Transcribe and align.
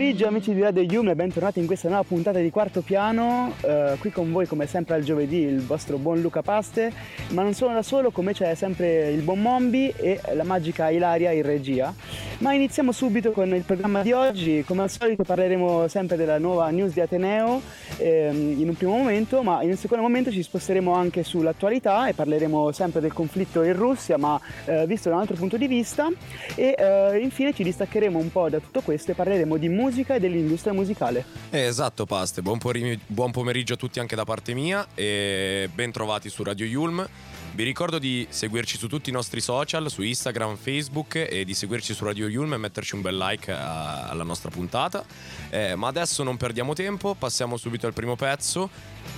pomeriggio 0.00 0.28
amici 0.28 0.54
di 0.54 0.62
Radio 0.62 0.80
Yume, 0.80 1.14
bentornati 1.14 1.58
in 1.58 1.66
questa 1.66 1.88
nuova 1.88 2.04
puntata 2.04 2.38
di 2.38 2.48
Quarto 2.48 2.80
Piano, 2.80 3.52
eh, 3.60 3.96
qui 3.98 4.10
con 4.10 4.32
voi 4.32 4.46
come 4.46 4.66
sempre 4.66 4.94
al 4.94 5.02
giovedì 5.02 5.40
il 5.40 5.60
vostro 5.60 5.98
buon 5.98 6.22
Luca 6.22 6.40
Paste, 6.40 6.90
ma 7.32 7.42
non 7.42 7.52
sono 7.52 7.74
da 7.74 7.82
solo, 7.82 8.10
come 8.10 8.32
c'è 8.32 8.54
sempre 8.54 9.10
il 9.10 9.20
buon 9.20 9.42
Mombi 9.42 9.92
e 9.94 10.18
la 10.32 10.44
magica 10.44 10.88
Ilaria 10.88 11.32
in 11.32 11.42
regia. 11.42 11.92
Ma 12.38 12.54
iniziamo 12.54 12.92
subito 12.92 13.32
con 13.32 13.54
il 13.54 13.62
programma 13.64 14.00
di 14.00 14.12
oggi, 14.12 14.64
come 14.66 14.80
al 14.80 14.88
solito 14.88 15.22
parleremo 15.22 15.86
sempre 15.88 16.16
della 16.16 16.38
nuova 16.38 16.70
news 16.70 16.94
di 16.94 17.00
Ateneo 17.00 17.60
ehm, 17.98 18.58
in 18.58 18.68
un 18.68 18.74
primo 18.74 18.96
momento, 18.96 19.42
ma 19.42 19.62
in 19.62 19.68
un 19.68 19.76
secondo 19.76 20.02
momento 20.02 20.30
ci 20.30 20.42
sposteremo 20.42 20.94
anche 20.94 21.22
sull'attualità 21.22 22.08
e 22.08 22.14
parleremo 22.14 22.72
sempre 22.72 23.02
del 23.02 23.12
conflitto 23.12 23.62
in 23.62 23.74
Russia, 23.74 24.16
ma 24.16 24.40
eh, 24.64 24.86
visto 24.86 25.10
da 25.10 25.16
un 25.16 25.20
altro 25.20 25.36
punto 25.36 25.58
di 25.58 25.66
vista, 25.66 26.08
e 26.54 26.74
eh, 26.78 27.18
infine 27.18 27.52
ci 27.52 27.62
distaccheremo 27.62 28.18
un 28.18 28.32
po' 28.32 28.48
da 28.48 28.60
tutto 28.60 28.80
questo 28.80 29.10
e 29.10 29.14
parleremo 29.14 29.58
di 29.58 29.68
musica 29.68 29.88
musica 29.90 30.14
e 30.14 30.20
dell'industria 30.20 30.72
musicale. 30.72 31.24
Eh, 31.50 31.66
esatto, 31.66 32.06
Paste. 32.06 32.42
Buon, 32.42 32.58
por- 32.58 32.78
buon 33.06 33.32
pomeriggio 33.32 33.74
a 33.74 33.76
tutti 33.76 33.98
anche 33.98 34.14
da 34.14 34.24
parte 34.24 34.54
mia 34.54 34.86
e 34.94 35.68
bentrovati 35.74 36.28
su 36.30 36.42
Radio 36.44 36.64
Yulm. 36.64 37.06
Vi 37.52 37.64
ricordo 37.64 37.98
di 37.98 38.24
seguirci 38.30 38.78
su 38.78 38.86
tutti 38.86 39.10
i 39.10 39.12
nostri 39.12 39.40
social, 39.40 39.90
su 39.90 40.02
Instagram, 40.02 40.54
Facebook 40.56 41.16
e 41.16 41.44
di 41.44 41.52
seguirci 41.52 41.92
su 41.94 42.04
Radio 42.04 42.28
Yulm 42.28 42.52
e 42.52 42.56
metterci 42.56 42.94
un 42.94 43.00
bel 43.02 43.16
like 43.16 43.50
a- 43.50 44.06
alla 44.08 44.22
nostra 44.22 44.50
puntata. 44.50 45.04
Eh, 45.50 45.74
ma 45.74 45.88
adesso 45.88 46.22
non 46.22 46.36
perdiamo 46.36 46.72
tempo, 46.74 47.14
passiamo 47.18 47.56
subito 47.56 47.88
al 47.88 47.92
primo 47.92 48.14
pezzo, 48.14 48.70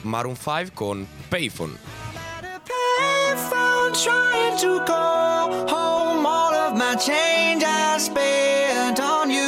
Maroon 0.03 0.36
5 0.36 0.70
con 0.73 1.07
Payphone. 1.29 1.77
Payphone 2.97 3.92
trying 3.92 4.57
to 4.59 4.83
go 4.86 5.67
home 5.69 6.25
all 6.27 6.55
of 6.55 6.73
my 6.79 6.95
change 6.97 7.62
I 7.64 7.98
spent 7.98 8.98
on 9.01 9.31
you 9.31 9.42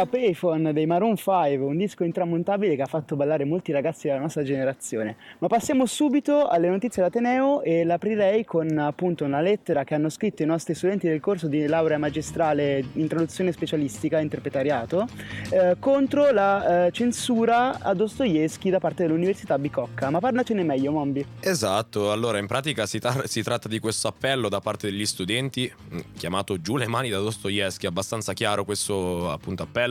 era 0.00 0.06
Payphone 0.06 0.72
dei 0.72 0.86
Maroon 0.86 1.16
5, 1.16 1.56
un 1.58 1.76
disco 1.76 2.04
intramontabile 2.04 2.74
che 2.74 2.82
ha 2.82 2.86
fatto 2.86 3.16
ballare 3.16 3.44
molti 3.44 3.72
ragazzi 3.72 4.06
della 4.06 4.20
nostra 4.20 4.42
generazione. 4.42 5.16
Ma 5.38 5.48
passiamo 5.48 5.84
subito 5.84 6.46
alle 6.48 6.68
notizie 6.68 7.02
d'Ateneo 7.02 7.62
e 7.62 7.84
l'aprirei 7.84 8.44
con 8.44 8.78
appunto 8.78 9.24
una 9.24 9.40
lettera 9.40 9.84
che 9.84 9.94
hanno 9.94 10.08
scritto 10.08 10.42
i 10.42 10.46
nostri 10.46 10.74
studenti 10.74 11.06
del 11.08 11.20
corso 11.20 11.48
di 11.48 11.66
laurea 11.66 11.98
magistrale 11.98 12.82
in 12.94 13.08
traduzione 13.08 13.52
specialistica 13.52 14.20
interpretariato 14.20 15.06
eh, 15.50 15.76
contro 15.78 16.30
la 16.30 16.86
eh, 16.86 16.90
censura 16.92 17.80
a 17.80 17.92
Dostoevsky 17.92 18.70
da 18.70 18.78
parte 18.78 19.02
dell'Università 19.02 19.58
Bicocca. 19.58 20.10
Ma 20.10 20.20
parlacene 20.20 20.62
meglio, 20.62 20.92
Mombi. 20.92 21.24
Esatto, 21.40 22.10
allora 22.10 22.38
in 22.38 22.46
pratica 22.46 22.86
si, 22.86 22.98
tar- 22.98 23.26
si 23.26 23.42
tratta 23.42 23.68
di 23.68 23.78
questo 23.78 24.08
appello 24.08 24.48
da 24.48 24.60
parte 24.60 24.90
degli 24.90 25.04
studenti 25.04 25.70
mm, 25.70 25.98
chiamato 26.16 26.60
Giù 26.60 26.76
le 26.76 26.86
mani 26.86 27.10
da 27.10 27.18
Dostoevsky, 27.18 27.86
abbastanza 27.86 28.32
chiaro 28.32 28.64
questo 28.64 29.30
appunto 29.30 29.62
appello, 29.62 29.88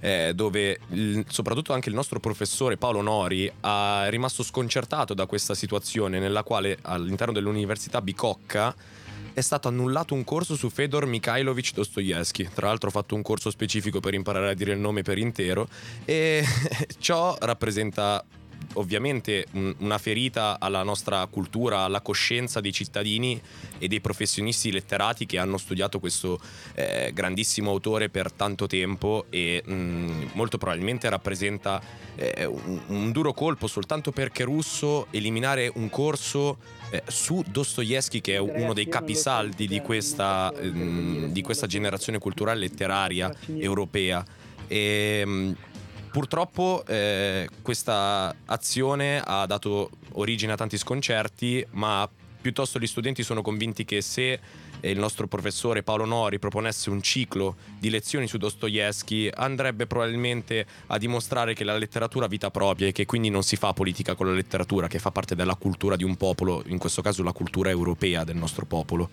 eh, 0.00 0.32
dove 0.34 0.78
il, 0.90 1.24
soprattutto 1.28 1.72
anche 1.72 1.88
il 1.88 1.94
nostro 1.94 2.20
professore 2.20 2.76
Paolo 2.76 3.00
Nori 3.00 3.46
è 3.46 4.06
rimasto 4.08 4.42
sconcertato 4.42 5.14
da 5.14 5.26
questa 5.26 5.54
situazione 5.54 6.18
nella 6.18 6.42
quale 6.42 6.78
all'interno 6.82 7.32
dell'Università 7.32 8.00
Bicocca 8.00 8.74
è 9.34 9.40
stato 9.40 9.66
annullato 9.66 10.14
un 10.14 10.22
corso 10.22 10.54
su 10.54 10.70
Fedor 10.70 11.06
Mikhailovich 11.06 11.72
Dostoevsky. 11.74 12.48
Tra 12.54 12.68
l'altro 12.68 12.88
ho 12.88 12.92
fatto 12.92 13.16
un 13.16 13.22
corso 13.22 13.50
specifico 13.50 13.98
per 13.98 14.14
imparare 14.14 14.50
a 14.50 14.54
dire 14.54 14.72
il 14.72 14.78
nome 14.78 15.02
per 15.02 15.18
intero 15.18 15.68
e 16.04 16.44
ciò 16.98 17.36
rappresenta 17.40 18.24
ovviamente 18.74 19.46
una 19.78 19.98
ferita 19.98 20.58
alla 20.58 20.82
nostra 20.82 21.26
cultura, 21.26 21.80
alla 21.80 22.00
coscienza 22.00 22.60
dei 22.60 22.72
cittadini 22.72 23.40
e 23.78 23.88
dei 23.88 24.00
professionisti 24.00 24.70
letterati 24.72 25.26
che 25.26 25.38
hanno 25.38 25.58
studiato 25.58 26.00
questo 26.00 26.40
eh, 26.74 27.10
grandissimo 27.12 27.70
autore 27.70 28.08
per 28.08 28.32
tanto 28.32 28.66
tempo 28.66 29.26
e 29.30 29.62
mh, 29.64 30.30
molto 30.32 30.58
probabilmente 30.58 31.08
rappresenta 31.08 31.80
eh, 32.16 32.44
un, 32.44 32.80
un, 32.86 33.12
duro 33.12 33.32
colpo 33.32 33.66
soltanto 33.66 34.12
perché 34.12 34.44
russo 34.44 35.06
eliminare 35.10 35.70
un 35.74 35.90
corso 35.90 36.58
eh, 36.90 37.02
su 37.06 37.42
Dostoevsky 37.46 38.20
che 38.20 38.34
è 38.34 38.38
uno 38.38 38.72
dei 38.72 38.88
capisaldi 38.88 39.66
di 39.66 39.80
questa, 39.80 40.52
mh, 40.52 41.32
di 41.32 41.42
questa 41.42 41.66
generazione 41.66 42.18
culturale 42.18 42.60
letteraria 42.60 43.34
europea. 43.46 44.24
E, 44.66 45.22
mh, 45.24 45.56
Purtroppo 46.14 46.84
eh, 46.86 47.48
questa 47.60 48.32
azione 48.44 49.20
ha 49.20 49.46
dato 49.46 49.90
origine 50.12 50.52
a 50.52 50.54
tanti 50.54 50.78
sconcerti, 50.78 51.66
ma 51.72 52.08
piuttosto 52.40 52.78
gli 52.78 52.86
studenti 52.86 53.24
sono 53.24 53.42
convinti 53.42 53.84
che 53.84 54.00
se 54.00 54.38
il 54.82 54.96
nostro 54.96 55.26
professore 55.26 55.82
Paolo 55.82 56.04
Nori 56.04 56.38
proponesse 56.38 56.88
un 56.88 57.02
ciclo 57.02 57.56
di 57.80 57.90
lezioni 57.90 58.28
su 58.28 58.38
Dostoevsky 58.38 59.28
andrebbe 59.34 59.88
probabilmente 59.88 60.64
a 60.86 60.98
dimostrare 60.98 61.52
che 61.52 61.64
la 61.64 61.76
letteratura 61.76 62.26
ha 62.26 62.28
vita 62.28 62.52
propria 62.52 62.86
e 62.86 62.92
che 62.92 63.06
quindi 63.06 63.28
non 63.28 63.42
si 63.42 63.56
fa 63.56 63.72
politica 63.72 64.14
con 64.14 64.26
la 64.26 64.34
letteratura, 64.34 64.86
che 64.86 65.00
fa 65.00 65.10
parte 65.10 65.34
della 65.34 65.56
cultura 65.56 65.96
di 65.96 66.04
un 66.04 66.14
popolo, 66.14 66.62
in 66.66 66.78
questo 66.78 67.02
caso 67.02 67.24
la 67.24 67.32
cultura 67.32 67.70
europea 67.70 68.22
del 68.22 68.36
nostro 68.36 68.66
popolo. 68.66 69.10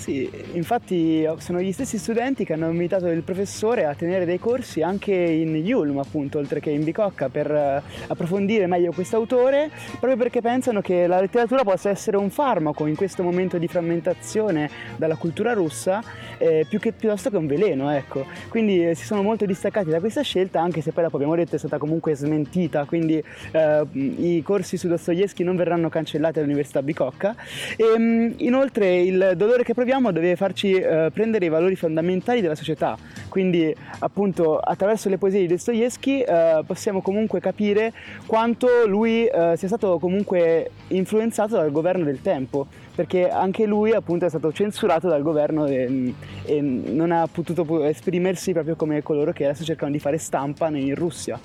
Sì, 0.00 0.30
infatti 0.54 1.28
sono 1.40 1.60
gli 1.60 1.72
stessi 1.72 1.98
studenti 1.98 2.46
che 2.46 2.54
hanno 2.54 2.70
invitato 2.70 3.06
il 3.08 3.20
professore 3.20 3.84
a 3.84 3.94
tenere 3.94 4.24
dei 4.24 4.38
corsi 4.38 4.80
anche 4.80 5.12
in 5.12 5.54
Yulm, 5.54 5.98
appunto, 5.98 6.38
oltre 6.38 6.58
che 6.58 6.70
in 6.70 6.84
Bicocca, 6.84 7.28
per 7.28 7.50
eh, 7.50 7.82
approfondire 8.06 8.66
meglio 8.66 8.92
questo 8.92 9.16
autore, 9.16 9.70
proprio 9.90 10.16
perché 10.16 10.40
pensano 10.40 10.80
che 10.80 11.06
la 11.06 11.20
letteratura 11.20 11.64
possa 11.64 11.90
essere 11.90 12.16
un 12.16 12.30
farmaco 12.30 12.86
in 12.86 12.96
questo 12.96 13.22
momento 13.22 13.58
di 13.58 13.68
frammentazione 13.68 14.70
dalla 14.96 15.16
cultura 15.16 15.52
russa, 15.52 16.02
eh, 16.38 16.64
più 16.66 16.78
che, 16.78 16.92
piuttosto 16.92 17.28
che 17.28 17.36
un 17.36 17.46
veleno, 17.46 17.90
ecco. 17.90 18.24
Quindi 18.48 18.88
eh, 18.88 18.94
si 18.94 19.04
sono 19.04 19.20
molto 19.20 19.44
distaccati 19.44 19.90
da 19.90 20.00
questa 20.00 20.22
scelta, 20.22 20.62
anche 20.62 20.80
se 20.80 20.92
poi 20.92 21.04
dopo 21.04 21.16
abbiamo 21.16 21.36
detto 21.36 21.56
è 21.56 21.58
stata 21.58 21.76
comunque 21.76 22.14
smentita, 22.14 22.86
quindi 22.86 23.22
eh, 23.52 23.86
i 23.92 24.40
corsi 24.42 24.78
su 24.78 24.88
Dostoevsky 24.88 25.44
non 25.44 25.56
verranno 25.56 25.90
cancellati 25.90 26.38
all'Università 26.38 26.80
Bicocca. 26.80 27.36
E, 27.76 27.84
ehm, 27.84 28.32
inoltre 28.38 28.98
il 29.02 29.34
dolore 29.36 29.62
che 29.62 29.74
proviamo 29.74 29.88
viviamo 29.90 30.12
deve 30.12 30.36
farci 30.36 30.72
eh, 30.72 31.10
prendere 31.12 31.46
i 31.46 31.48
valori 31.48 31.74
fondamentali 31.74 32.40
della 32.40 32.54
società. 32.54 32.96
Quindi, 33.28 33.74
appunto, 33.98 34.56
attraverso 34.56 35.08
le 35.08 35.18
poesie 35.18 35.40
di 35.40 35.48
Dostoevsky 35.48 36.20
eh, 36.20 36.62
possiamo 36.64 37.02
comunque 37.02 37.40
capire 37.40 37.92
quanto 38.24 38.68
lui 38.86 39.26
eh, 39.26 39.54
sia 39.56 39.66
stato 39.66 39.98
comunque 39.98 40.70
influenzato 40.88 41.56
dal 41.56 41.72
governo 41.72 42.04
del 42.04 42.22
tempo, 42.22 42.68
perché 42.94 43.28
anche 43.28 43.66
lui 43.66 43.92
appunto 43.92 44.26
è 44.26 44.28
stato 44.28 44.52
censurato 44.52 45.08
dal 45.08 45.22
governo 45.22 45.66
e, 45.66 46.14
e 46.44 46.60
non 46.60 47.12
ha 47.12 47.26
potuto 47.26 47.84
esprimersi 47.84 48.52
proprio 48.52 48.76
come 48.76 49.02
coloro 49.02 49.32
che 49.32 49.44
adesso 49.44 49.64
cercano 49.64 49.92
di 49.92 49.98
fare 49.98 50.18
stampa 50.18 50.68
in 50.68 50.94
Russia. 50.94 51.38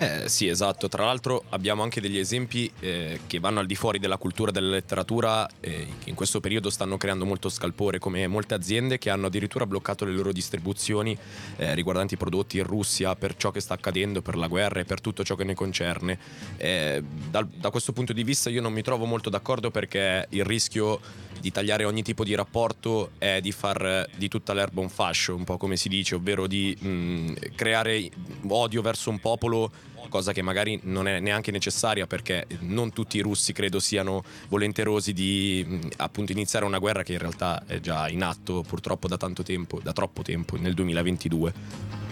Eh, 0.00 0.30
sì, 0.30 0.48
esatto. 0.48 0.88
Tra 0.88 1.04
l'altro 1.04 1.44
abbiamo 1.50 1.82
anche 1.82 2.00
degli 2.00 2.16
esempi 2.16 2.70
eh, 2.80 3.20
che 3.26 3.38
vanno 3.38 3.60
al 3.60 3.66
di 3.66 3.74
fuori 3.74 3.98
della 3.98 4.16
cultura 4.16 4.50
della 4.50 4.70
letteratura, 4.70 5.46
eh, 5.60 5.86
che 6.02 6.08
in 6.08 6.14
questo 6.14 6.40
periodo 6.40 6.70
stanno 6.70 6.96
creando 6.96 7.26
molto 7.26 7.50
scalpore, 7.50 7.98
come 7.98 8.26
molte 8.26 8.54
aziende 8.54 8.96
che 8.96 9.10
hanno 9.10 9.26
addirittura 9.26 9.66
bloccato 9.66 10.06
le 10.06 10.12
loro 10.12 10.32
distribuzioni 10.32 11.14
eh, 11.56 11.74
riguardanti 11.74 12.14
i 12.14 12.16
prodotti 12.16 12.56
in 12.56 12.64
Russia 12.64 13.14
per 13.14 13.36
ciò 13.36 13.50
che 13.50 13.60
sta 13.60 13.74
accadendo, 13.74 14.22
per 14.22 14.36
la 14.36 14.46
guerra 14.46 14.80
e 14.80 14.84
per 14.84 15.02
tutto 15.02 15.22
ciò 15.22 15.34
che 15.34 15.44
ne 15.44 15.52
concerne. 15.52 16.18
Eh, 16.56 17.02
da, 17.28 17.46
da 17.54 17.68
questo 17.68 17.92
punto 17.92 18.14
di 18.14 18.24
vista 18.24 18.48
io 18.48 18.62
non 18.62 18.72
mi 18.72 18.80
trovo 18.80 19.04
molto 19.04 19.28
d'accordo 19.28 19.70
perché 19.70 20.26
il 20.30 20.44
rischio 20.46 20.99
di 21.40 21.50
tagliare 21.50 21.84
ogni 21.84 22.02
tipo 22.02 22.22
di 22.22 22.34
rapporto 22.34 23.12
è 23.18 23.40
di 23.40 23.52
far 23.52 24.08
di 24.16 24.28
tutta 24.28 24.52
l'erba 24.52 24.80
un 24.80 24.90
fascio, 24.90 25.34
un 25.34 25.44
po' 25.44 25.56
come 25.56 25.76
si 25.76 25.88
dice, 25.88 26.14
ovvero 26.14 26.46
di 26.46 26.76
mh, 26.78 26.88
mm, 26.88 27.34
creare 27.54 28.10
odio 28.48 28.82
verso 28.82 29.10
un 29.10 29.18
popolo 29.18 29.70
cosa 30.08 30.32
che 30.32 30.42
magari 30.42 30.78
non 30.84 31.06
è 31.06 31.20
neanche 31.20 31.50
necessaria 31.50 32.06
perché 32.06 32.46
non 32.60 32.92
tutti 32.92 33.16
i 33.16 33.20
russi 33.20 33.52
credo 33.52 33.78
siano 33.78 34.24
volenterosi 34.48 35.12
di 35.12 35.80
appunto 35.98 36.32
iniziare 36.32 36.66
una 36.66 36.78
guerra 36.78 37.02
che 37.02 37.12
in 37.12 37.18
realtà 37.18 37.62
è 37.66 37.80
già 37.80 38.08
in 38.08 38.22
atto 38.22 38.62
purtroppo 38.66 39.08
da 39.08 39.16
tanto 39.16 39.42
tempo, 39.42 39.80
da 39.82 39.92
troppo 39.92 40.22
tempo, 40.22 40.56
nel 40.56 40.74
2022. 40.74 42.09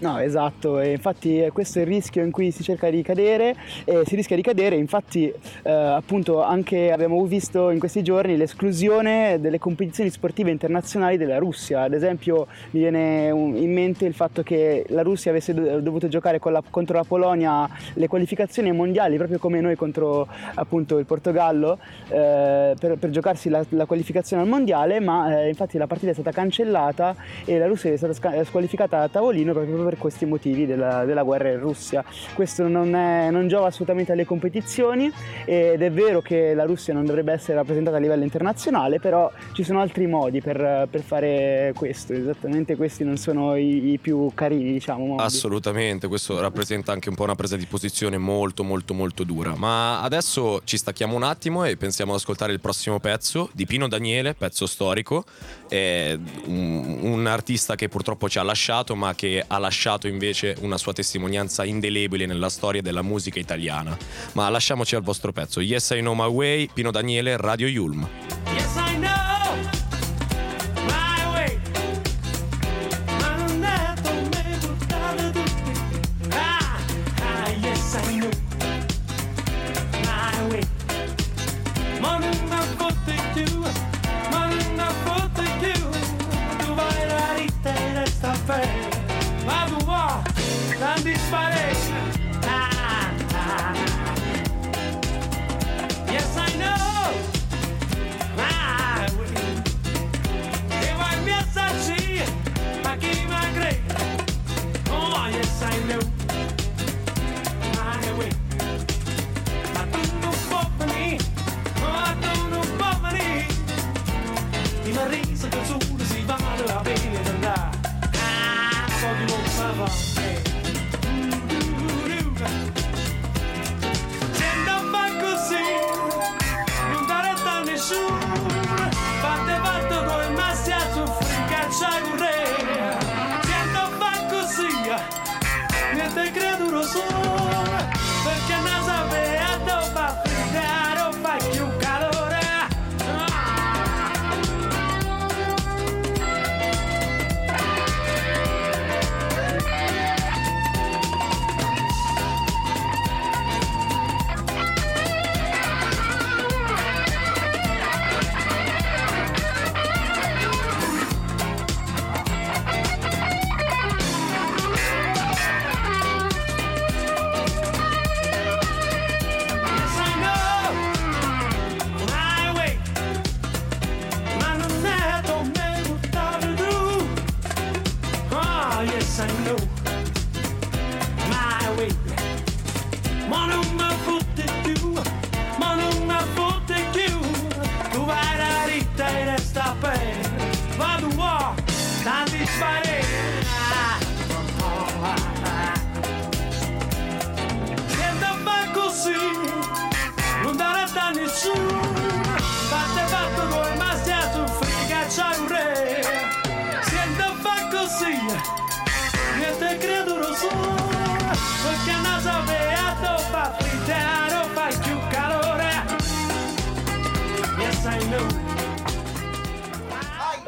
No, 0.00 0.18
esatto, 0.18 0.80
e 0.80 0.92
infatti 0.92 1.46
questo 1.52 1.78
è 1.78 1.82
il 1.82 1.88
rischio 1.88 2.22
in 2.24 2.30
cui 2.30 2.50
si 2.50 2.62
cerca 2.62 2.90
di 2.90 3.02
cadere 3.02 3.54
e 3.84 4.02
si 4.06 4.16
rischia 4.16 4.36
di 4.36 4.42
cadere, 4.42 4.76
infatti 4.76 5.32
eh, 5.62 5.70
appunto 5.70 6.42
anche 6.42 6.90
abbiamo 6.92 7.24
visto 7.24 7.70
in 7.70 7.78
questi 7.78 8.02
giorni 8.02 8.36
l'esclusione 8.36 9.38
delle 9.40 9.58
competizioni 9.58 10.10
sportive 10.10 10.50
internazionali 10.50 11.16
della 11.16 11.38
Russia, 11.38 11.82
ad 11.82 11.94
esempio 11.94 12.46
mi 12.70 12.80
viene 12.80 13.28
in 13.28 13.72
mente 13.72 14.04
il 14.04 14.14
fatto 14.14 14.42
che 14.42 14.84
la 14.88 15.02
Russia 15.02 15.30
avesse 15.30 15.54
dovuto 15.82 16.08
giocare 16.08 16.40
la, 16.42 16.62
contro 16.68 16.96
la 16.96 17.04
Polonia 17.04 17.68
le 17.94 18.08
qualificazioni 18.08 18.72
mondiali 18.72 19.16
proprio 19.16 19.38
come 19.38 19.60
noi 19.60 19.76
contro 19.76 20.28
appunto 20.54 20.98
il 20.98 21.06
Portogallo 21.06 21.78
eh, 22.08 22.74
per, 22.78 22.96
per, 22.98 23.10
giocarsi 23.10 23.48
la, 23.48 23.64
la, 23.70 23.86
qualificazione 23.86 24.42
al 24.42 24.48
mondiale, 24.48 25.00
ma 25.00 25.42
eh, 25.42 25.48
infatti 25.48 25.78
la 25.78 25.86
partita 25.86 26.10
è 26.10 26.14
stata 26.14 26.30
cancellata 26.30 27.14
e 27.44 27.58
la 27.58 27.66
Russia 27.66 27.92
è 27.92 27.96
stata 27.96 28.44
squalificata 28.44 29.02
a 29.02 29.08
tavolino 29.08 29.52
proprio 29.52 29.71
per 29.76 29.92
per 29.92 29.98
questi 29.98 30.24
motivi 30.24 30.64
della, 30.64 31.04
della 31.04 31.22
guerra 31.22 31.50
in 31.50 31.60
Russia. 31.60 32.02
Questo 32.34 32.66
non, 32.66 32.94
è, 32.94 33.30
non, 33.30 33.46
giova 33.46 33.66
assolutamente 33.66 34.12
alle 34.12 34.24
competizioni 34.24 35.12
ed 35.44 35.82
è 35.82 35.90
vero 35.90 36.22
che 36.22 36.54
la 36.54 36.64
Russia 36.64 36.94
non 36.94 37.04
dovrebbe 37.04 37.32
essere 37.32 37.54
rappresentata 37.54 37.98
a 37.98 38.00
livello 38.00 38.22
internazionale, 38.22 38.98
però 39.00 39.30
ci 39.52 39.64
sono 39.64 39.80
altri 39.80 40.06
modi 40.06 40.40
per, 40.40 40.88
per 40.90 41.02
fare 41.02 41.72
questo, 41.76 42.14
esattamente 42.14 42.76
questi 42.76 43.04
non 43.04 43.18
sono 43.18 43.56
i, 43.56 43.92
i 43.92 43.98
più 43.98 44.30
carini, 44.34 44.72
diciamo. 44.72 45.04
Modi. 45.04 45.22
Assolutamente, 45.22 46.08
questo 46.08 46.40
rappresenta 46.40 46.92
anche 46.92 47.10
un 47.10 47.14
po' 47.14 47.24
una 47.24 47.34
presa 47.34 47.56
di 47.56 47.66
posizione 47.66 48.16
molto 48.16 48.64
molto 48.64 48.94
molto 48.94 49.24
dura. 49.24 49.54
Ma 49.56 50.00
adesso 50.00 50.62
ci 50.64 50.78
stacchiamo 50.78 51.14
un 51.14 51.22
attimo 51.22 51.64
e 51.64 51.76
pensiamo 51.76 52.12
ad 52.12 52.18
ascoltare 52.18 52.52
il 52.52 52.60
prossimo 52.60 52.98
pezzo 52.98 53.50
di 53.52 53.66
Pino 53.66 53.88
Daniele, 53.88 54.34
pezzo 54.34 54.66
storico, 54.66 55.24
è 55.68 56.16
un, 56.46 56.98
un 57.02 57.26
artista 57.26 57.74
che 57.74 57.88
purtroppo 57.88 58.28
ci 58.28 58.38
ha 58.38 58.42
lasciato 58.42 58.94
ma 58.94 59.14
che 59.14 59.42
ha 59.52 59.58
lasciato 59.58 60.08
invece 60.08 60.56
una 60.60 60.78
sua 60.78 60.94
testimonianza 60.94 61.64
indelebile 61.64 62.24
nella 62.24 62.48
storia 62.48 62.80
della 62.80 63.02
musica 63.02 63.38
italiana. 63.38 63.96
Ma 64.32 64.48
lasciamoci 64.48 64.94
al 64.94 65.02
vostro 65.02 65.30
pezzo. 65.32 65.60
Yes 65.60 65.90
I 65.90 65.98
Know 65.98 66.14
My 66.14 66.28
Way, 66.28 66.68
Pino 66.72 66.90
Daniele, 66.90 67.36
Radio 67.36 67.66
Yulm. 67.66 68.08
Yes 68.54 68.76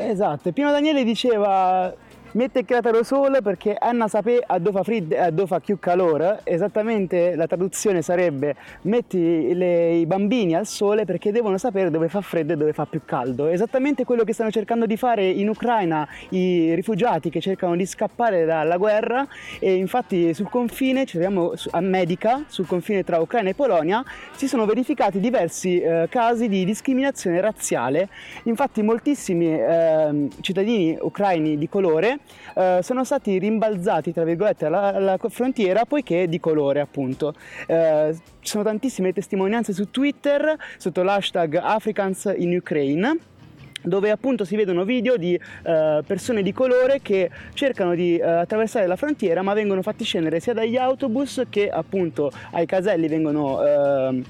Esatto, 0.07 0.53
Pino 0.53 0.71
Daniele 0.71 1.03
diceva 1.03 1.95
mette 2.35 2.61
il 2.61 2.65
cratero 2.65 3.03
sole 3.03 3.43
perché 3.43 3.77
Anna 3.79 4.09
sapè 4.09 4.43
a 4.47 4.59
dove 4.59 4.79
fa 4.79 4.85
freddo 4.85 5.15
e 5.15 5.19
a 5.19 5.31
dove 5.31 5.47
fa 5.47 5.61
più 5.61 5.79
calore. 5.79 6.41
Esattamente 6.45 7.35
la 7.37 7.47
traduzione 7.47 8.03
sarebbe 8.03 8.55
metti 8.83 9.55
le- 9.55 9.95
i 9.95 10.07
bambini 10.07 10.55
al 10.55 10.67
sole 10.67 11.05
perché 11.05 11.33
devono 11.33 11.59
sapere 11.59 11.91
dove 11.91 12.09
fa 12.09 12.21
freddo 12.21 12.53
e 12.53 12.57
dove 12.57 12.73
fa 12.73 12.87
più 12.87 13.03
caldo. 13.05 13.47
Esattamente 13.47 14.05
quello 14.05 14.25
che 14.25 14.33
stanno 14.33 14.51
cercando 14.51 14.87
di 14.87 14.97
fare 14.97 15.29
in 15.29 15.49
Ucraina 15.49 16.07
i 16.31 16.75
rifugiati 16.75 17.31
che 17.31 17.41
cercano 17.41 17.77
di 17.77 17.87
scappare 17.87 18.45
dalla 18.45 18.77
guerra 18.77 19.27
e 19.61 19.75
infatti 19.75 20.35
sul 20.35 20.49
confine, 20.49 21.05
ci 21.05 21.19
troviamo 21.19 21.53
a 21.71 21.81
Medica, 21.81 22.45
sul 22.49 22.67
confine 22.67 23.05
tra 23.05 23.21
Ucraina 23.21 23.51
e 23.51 23.55
Polonia, 23.55 24.05
si 24.33 24.49
sono 24.49 24.67
verificati 24.67 25.21
diversi 25.21 25.81
eh, 25.81 26.07
casi 26.11 26.49
di 26.49 26.65
discriminazione 26.65 27.41
razziale. 27.41 28.09
Infatti 28.45 28.83
moltissimi 28.83 29.57
ehm, 29.57 30.29
cittadini 30.41 30.97
ucraini 31.01 31.57
di 31.57 31.69
colore 31.69 32.19
eh, 32.55 32.81
sono 32.83 33.05
stati 33.05 33.39
rimbalzati 33.39 34.13
tra 34.13 34.25
virgolette 34.25 34.67
alla, 34.67 34.95
alla 34.95 35.19
frontiera 35.29 35.85
poiché 35.85 36.29
di 36.29 36.41
colore 36.41 36.81
appunto. 36.81 37.35
Eh, 37.67 38.15
ci 38.41 38.51
sono 38.51 38.63
tantissime 38.63 39.13
testimonianze 39.13 39.73
su 39.73 39.91
Twitter 39.91 40.57
sotto 40.77 41.03
l'hashtag 41.03 41.55
Africans 41.55 42.33
in 42.37 42.55
Ukraine 42.57 43.19
dove 43.85 44.11
appunto 44.11 44.45
si 44.45 44.57
vedono 44.57 44.85
video 44.85 45.17
di 45.17 45.35
eh, 45.35 46.03
persone 46.07 46.43
di 46.43 46.53
colore 46.53 47.01
che 47.03 47.31
cercano 47.53 47.95
di 47.95 48.17
eh, 48.17 48.23
attraversare 48.23 48.87
la 48.87 48.97
frontiera 48.97 49.43
ma 49.43 49.53
vengono 49.53 49.83
fatti 49.83 50.05
scendere 50.05 50.41
sia 50.41 50.55
dagli 50.55 50.77
autobus 50.77 51.43
che 51.51 51.69
appunto 51.69 52.31
ai 52.53 52.67
caselli 52.67 53.09
vengono 53.09 53.63
eh, 53.63 54.23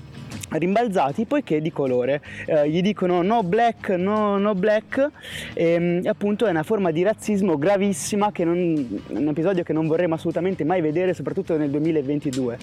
rimbalzati 0.50 1.24
poiché 1.24 1.60
di 1.60 1.72
colore. 1.72 2.22
Eh, 2.46 2.68
gli 2.68 2.80
dicono 2.82 3.22
no 3.22 3.42
black 3.42 3.90
no, 3.90 4.38
no 4.38 4.54
black. 4.54 5.10
E, 5.52 6.00
e 6.02 6.08
appunto 6.08 6.46
è 6.46 6.50
una 6.50 6.62
forma 6.62 6.90
di 6.90 7.02
razzismo 7.02 7.58
gravissima 7.58 8.32
che 8.32 8.44
non, 8.44 9.00
un 9.08 9.28
episodio 9.28 9.62
che 9.62 9.72
non 9.72 9.86
vorremmo 9.86 10.14
assolutamente 10.14 10.64
mai 10.64 10.80
vedere 10.80 11.14
soprattutto 11.14 11.56
nel 11.56 11.70
2022 11.70 12.58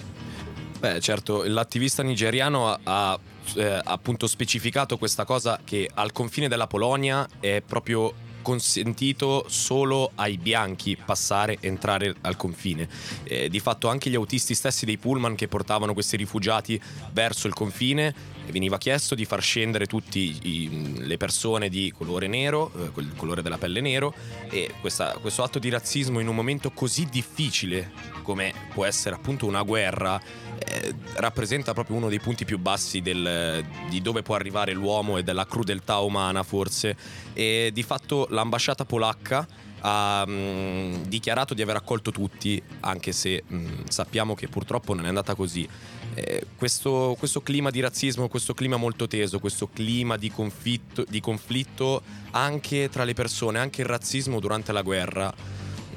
Beh, 0.82 0.98
certo, 0.98 1.44
l'attivista 1.44 2.02
nigeriano 2.02 2.66
ha, 2.66 2.80
ha, 2.82 3.18
eh, 3.54 3.80
appunto 3.84 4.26
specificato 4.26 4.98
questa 4.98 5.24
cosa 5.24 5.60
che 5.62 5.88
al 5.94 6.10
confine 6.10 6.48
della 6.48 6.66
Polonia 6.66 7.24
è 7.38 7.62
proprio 7.64 8.12
consentito 8.42 9.44
solo 9.48 10.10
ai 10.16 10.36
bianchi 10.36 10.96
passare 11.02 11.58
entrare 11.60 12.14
al 12.22 12.36
confine. 12.36 12.88
Eh, 13.24 13.48
di 13.48 13.60
fatto 13.60 13.88
anche 13.88 14.10
gli 14.10 14.14
autisti 14.14 14.54
stessi 14.54 14.84
dei 14.84 14.98
pullman 14.98 15.34
che 15.34 15.48
portavano 15.48 15.94
questi 15.94 16.16
rifugiati 16.16 16.80
verso 17.12 17.46
il 17.46 17.54
confine 17.54 18.14
veniva 18.50 18.76
chiesto 18.76 19.14
di 19.14 19.24
far 19.24 19.40
scendere 19.40 19.86
tutte 19.86 20.18
le 20.42 21.16
persone 21.16 21.68
di 21.68 21.92
colore 21.96 22.26
nero, 22.26 22.70
eh, 22.94 23.14
colore 23.16 23.40
della 23.40 23.56
pelle 23.56 23.80
nero 23.80 24.12
e 24.50 24.74
questa- 24.80 25.16
questo 25.20 25.42
atto 25.42 25.58
di 25.58 25.70
razzismo 25.70 26.18
in 26.18 26.28
un 26.28 26.34
momento 26.34 26.70
così 26.72 27.06
difficile 27.06 27.92
come 28.22 28.52
può 28.72 28.84
essere 28.84 29.14
appunto 29.14 29.46
una 29.46 29.62
guerra 29.62 30.20
eh, 30.64 30.94
rappresenta 31.14 31.72
proprio 31.72 31.96
uno 31.96 32.08
dei 32.08 32.20
punti 32.20 32.44
più 32.44 32.58
bassi 32.58 33.00
del- 33.00 33.64
di 33.88 34.00
dove 34.00 34.22
può 34.22 34.34
arrivare 34.34 34.72
l'uomo 34.72 35.18
e 35.18 35.22
della 35.22 35.46
crudeltà 35.46 35.98
umana 35.98 36.42
forse 36.42 36.96
e 37.32 37.70
di 37.72 37.82
fatto 37.82 38.26
l'ambasciata 38.30 38.84
polacca 38.84 39.46
ha 39.84 40.24
mm, 40.26 41.02
dichiarato 41.08 41.54
di 41.54 41.62
aver 41.62 41.76
accolto 41.76 42.10
tutti 42.12 42.62
anche 42.80 43.12
se 43.12 43.42
mm, 43.52 43.84
sappiamo 43.88 44.34
che 44.34 44.48
purtroppo 44.48 44.94
non 44.94 45.04
è 45.04 45.08
andata 45.08 45.34
così 45.34 45.68
eh, 46.14 46.46
questo, 46.56 47.16
questo 47.18 47.40
clima 47.40 47.70
di 47.70 47.80
razzismo, 47.80 48.28
questo 48.28 48.54
clima 48.54 48.76
molto 48.76 49.06
teso, 49.06 49.38
questo 49.38 49.68
clima 49.68 50.16
di 50.16 50.30
conflitto, 50.30 51.04
di 51.08 51.20
conflitto 51.20 52.02
anche 52.32 52.88
tra 52.90 53.04
le 53.04 53.14
persone, 53.14 53.58
anche 53.58 53.80
il 53.80 53.86
razzismo 53.86 54.38
durante 54.38 54.72
la 54.72 54.82
guerra. 54.82 55.32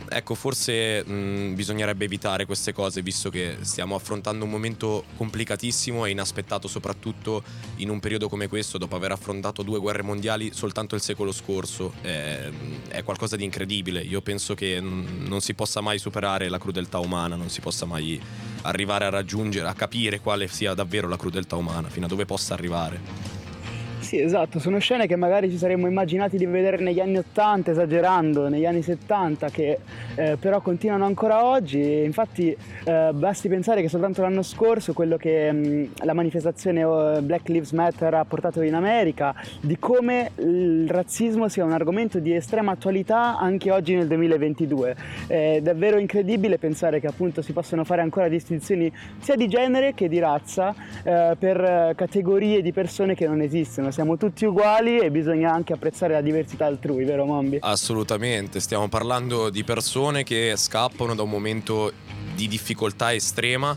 Ecco, 0.08 0.36
forse 0.36 1.04
mh, 1.04 1.56
bisognerebbe 1.56 2.06
evitare 2.06 2.46
queste 2.46 2.74
cose 2.74 3.02
visto 3.02 3.30
che 3.30 3.58
stiamo 3.62 3.96
affrontando 3.96 4.46
un 4.46 4.52
momento 4.52 5.06
complicatissimo 5.18 6.06
e 6.06 6.12
inaspettato 6.12 6.68
soprattutto 6.68 7.44
in 7.78 7.90
un 7.90 8.00
periodo 8.00 8.30
come 8.30 8.48
questo, 8.48 8.78
dopo 8.78 8.96
aver 8.96 9.12
affrontato 9.12 9.64
due 9.64 9.80
guerre 9.80 10.04
mondiali 10.04 10.52
soltanto 10.54 10.96
il 10.96 11.02
secolo 11.02 11.32
scorso. 11.32 11.94
Eh, 12.02 12.52
è 12.88 13.04
qualcosa 13.04 13.36
di 13.36 13.44
incredibile. 13.44 14.02
Io 14.02 14.22
penso 14.22 14.54
che 14.54 14.80
mm, 14.80 15.26
non 15.28 15.42
si 15.42 15.54
possa 15.54 15.82
mai 15.82 16.00
superare 16.00 16.50
la 16.50 16.58
crudeltà 16.58 17.00
umana, 17.00 17.36
non 17.36 17.50
si 17.50 17.62
possa 17.62 17.86
mai 17.86 18.20
arrivare 18.62 19.06
a 19.06 19.10
raggiungere, 19.10 19.68
a 19.68 19.74
capire 19.74 20.20
quale 20.20 20.48
sia 20.48 20.74
davvero 20.74 21.08
la 21.08 21.18
crudeltà 21.18 21.56
umana, 21.56 21.90
fino 21.90 22.06
a 22.06 22.10
dove 22.10 22.26
possa 22.26 22.54
arrivare. 22.54 23.35
Sì, 24.06 24.20
esatto, 24.20 24.60
sono 24.60 24.78
scene 24.78 25.08
che 25.08 25.16
magari 25.16 25.50
ci 25.50 25.58
saremmo 25.58 25.88
immaginati 25.88 26.38
di 26.38 26.46
vedere 26.46 26.78
negli 26.78 27.00
anni 27.00 27.18
80, 27.18 27.72
esagerando, 27.72 28.50
negli 28.50 28.68
anni 28.68 28.84
70, 28.84 29.50
che 29.50 29.80
eh, 30.14 30.38
però 30.40 30.62
continuano 30.62 31.06
ancora 31.06 31.44
oggi. 31.44 32.04
Infatti 32.04 32.56
eh, 32.84 33.10
basti 33.14 33.50
pensare 33.50 33.82
che 33.82 33.90
soltanto 33.90 34.22
l'anno 34.22 34.44
scorso 34.44 34.94
quello 34.94 35.18
che 35.18 35.52
mh, 35.52 35.90
la 36.04 36.14
manifestazione 36.14 36.82
eh, 36.82 37.22
Black 37.24 37.50
Lives 37.50 37.72
Matter 37.72 38.14
ha 38.14 38.26
portato 38.26 38.62
in 38.62 38.76
America, 38.76 39.34
di 39.60 39.76
come 39.80 40.34
il 40.36 40.88
razzismo 40.88 41.48
sia 41.48 41.66
un 41.66 41.72
argomento 41.72 42.20
di 42.20 42.32
estrema 42.32 42.74
attualità 42.74 43.40
anche 43.40 43.72
oggi 43.72 43.96
nel 43.96 44.06
2022. 44.06 44.96
È 45.26 45.60
davvero 45.64 45.98
incredibile 45.98 46.60
pensare 46.60 47.00
che 47.00 47.08
appunto 47.08 47.42
si 47.42 47.54
possono 47.54 47.84
fare 47.84 48.02
ancora 48.04 48.28
distinzioni 48.28 48.94
sia 49.18 49.36
di 49.36 49.48
genere 49.48 49.96
che 49.96 50.08
di 50.08 50.20
razza 50.20 50.76
eh, 51.02 51.36
per 51.40 51.60
eh, 51.60 51.94
categorie 51.96 52.62
di 52.62 52.72
persone 52.72 53.16
che 53.16 53.26
non 53.26 53.42
esistono. 53.42 53.94
Siamo 53.96 54.18
tutti 54.18 54.44
uguali 54.44 55.00
e 55.00 55.10
bisogna 55.10 55.54
anche 55.54 55.72
apprezzare 55.72 56.12
la 56.12 56.20
diversità 56.20 56.66
altrui, 56.66 57.06
vero 57.06 57.24
Mombi? 57.24 57.60
Assolutamente, 57.62 58.60
stiamo 58.60 58.90
parlando 58.90 59.50
di 59.50 59.64
persone 59.64 60.24
che 60.24 60.56
scappano 60.58 61.16
da 61.16 61.24
un 61.24 61.30
momento 61.30 61.94
di 62.36 62.50
difficoltà 62.50 63.14
estrema 63.14 63.74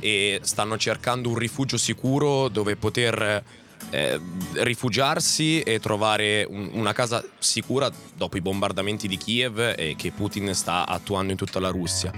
e 0.00 0.40
stanno 0.42 0.76
cercando 0.76 1.28
un 1.28 1.36
rifugio 1.36 1.76
sicuro 1.76 2.48
dove 2.48 2.74
poter 2.74 3.44
eh, 3.90 4.20
rifugiarsi 4.54 5.60
e 5.62 5.80
trovare 5.80 6.46
un- 6.48 6.70
una 6.72 6.92
casa 6.92 7.22
sicura 7.38 7.90
dopo 8.14 8.36
i 8.36 8.40
bombardamenti 8.40 9.08
di 9.08 9.16
Kiev 9.16 9.74
e 9.76 9.94
che 9.96 10.10
Putin 10.12 10.54
sta 10.54 10.86
attuando 10.86 11.32
in 11.32 11.38
tutta 11.38 11.60
la 11.60 11.70
Russia. 11.70 12.12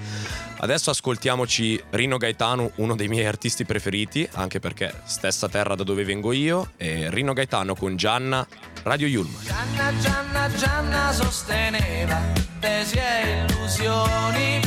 Adesso 0.58 0.90
ascoltiamoci 0.90 1.82
Rino 1.90 2.18
Gaetano, 2.18 2.70
uno 2.76 2.94
dei 2.94 3.08
miei 3.08 3.26
artisti 3.26 3.64
preferiti, 3.64 4.28
anche 4.34 4.60
perché 4.60 4.92
stessa 5.04 5.48
terra 5.48 5.74
da 5.74 5.82
dove 5.82 6.04
vengo 6.04 6.32
io, 6.32 6.72
e 6.76 7.10
Rino 7.10 7.32
Gaetano 7.32 7.74
con 7.74 7.96
Gianna, 7.96 8.46
Radio 8.84 9.08
Yulm. 9.08 9.34
Gianna, 9.42 9.92
Gianna, 9.98 10.54
Gianna 10.54 11.12
sosteneva 11.12 12.20
tesi 12.60 12.96
e 12.96 13.46
illusioni. 13.48 14.60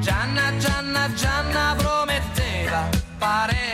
Gianna, 0.00 0.56
Gianna, 0.56 1.12
Gianna 1.14 1.74
prometteva 1.76 1.97
paré 3.18 3.67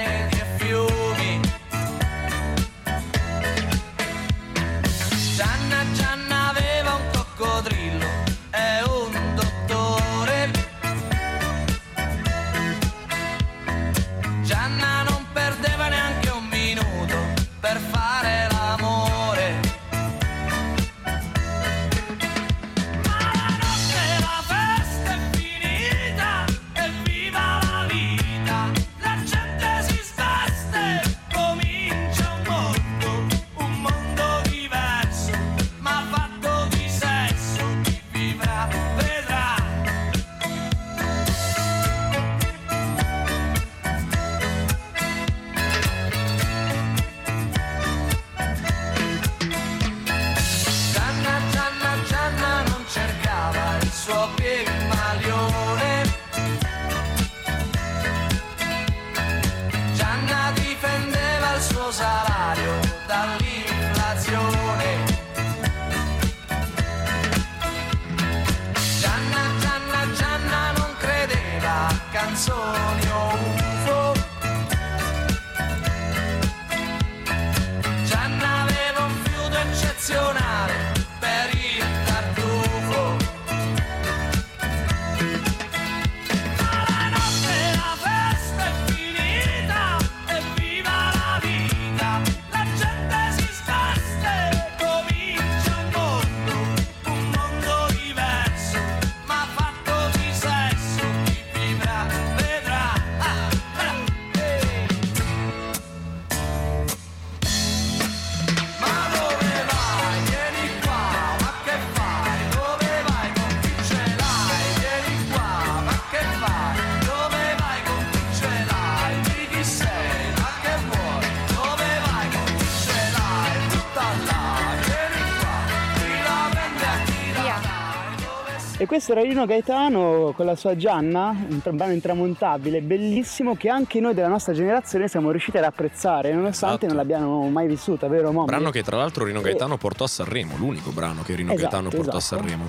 E 129.07 129.23
Rino 129.23 129.45
Gaetano 129.45 130.33
con 130.35 130.47
la 130.47 130.57
sua 130.57 130.77
Gianna, 130.77 131.29
un 131.29 131.61
brano 131.77 131.93
intramontabile, 131.93 132.81
bellissimo, 132.81 133.55
che 133.55 133.69
anche 133.69 134.01
noi 134.01 134.14
della 134.14 134.29
nostra 134.29 134.55
generazione 134.55 135.09
siamo 135.09 135.31
riusciti 135.31 135.59
ad 135.59 135.64
apprezzare, 135.64 136.33
nonostante 136.33 136.87
Esatto. 136.87 136.87
non 136.87 136.97
l'abbiamo 136.97 137.49
mai 137.51 137.67
vissuta, 137.67 138.09
vero 138.09 138.33
Mommy? 138.33 138.47
Brano 138.47 138.71
che 138.71 138.83
tra 138.83 138.97
l'altro 138.97 139.25
Rino 139.25 139.43
Gaetano 139.43 139.77
portò 139.77 140.05
a 140.05 140.09
Sanremo, 140.09 140.57
l'unico 140.57 140.90
brano 140.90 141.23
che 141.23 141.35
Rino 141.35 141.53
Esatto, 141.53 141.69
Gaetano 141.69 141.88
portò 141.90 142.17
esatto. 142.17 142.35
a 142.35 142.38
Sanremo. 142.38 142.69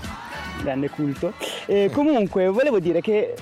grande 0.62 0.90
culto. 0.90 1.34
E 1.68 1.90
comunque 1.94 2.48
volevo 2.48 2.80
dire 2.80 3.00
che 3.00 3.34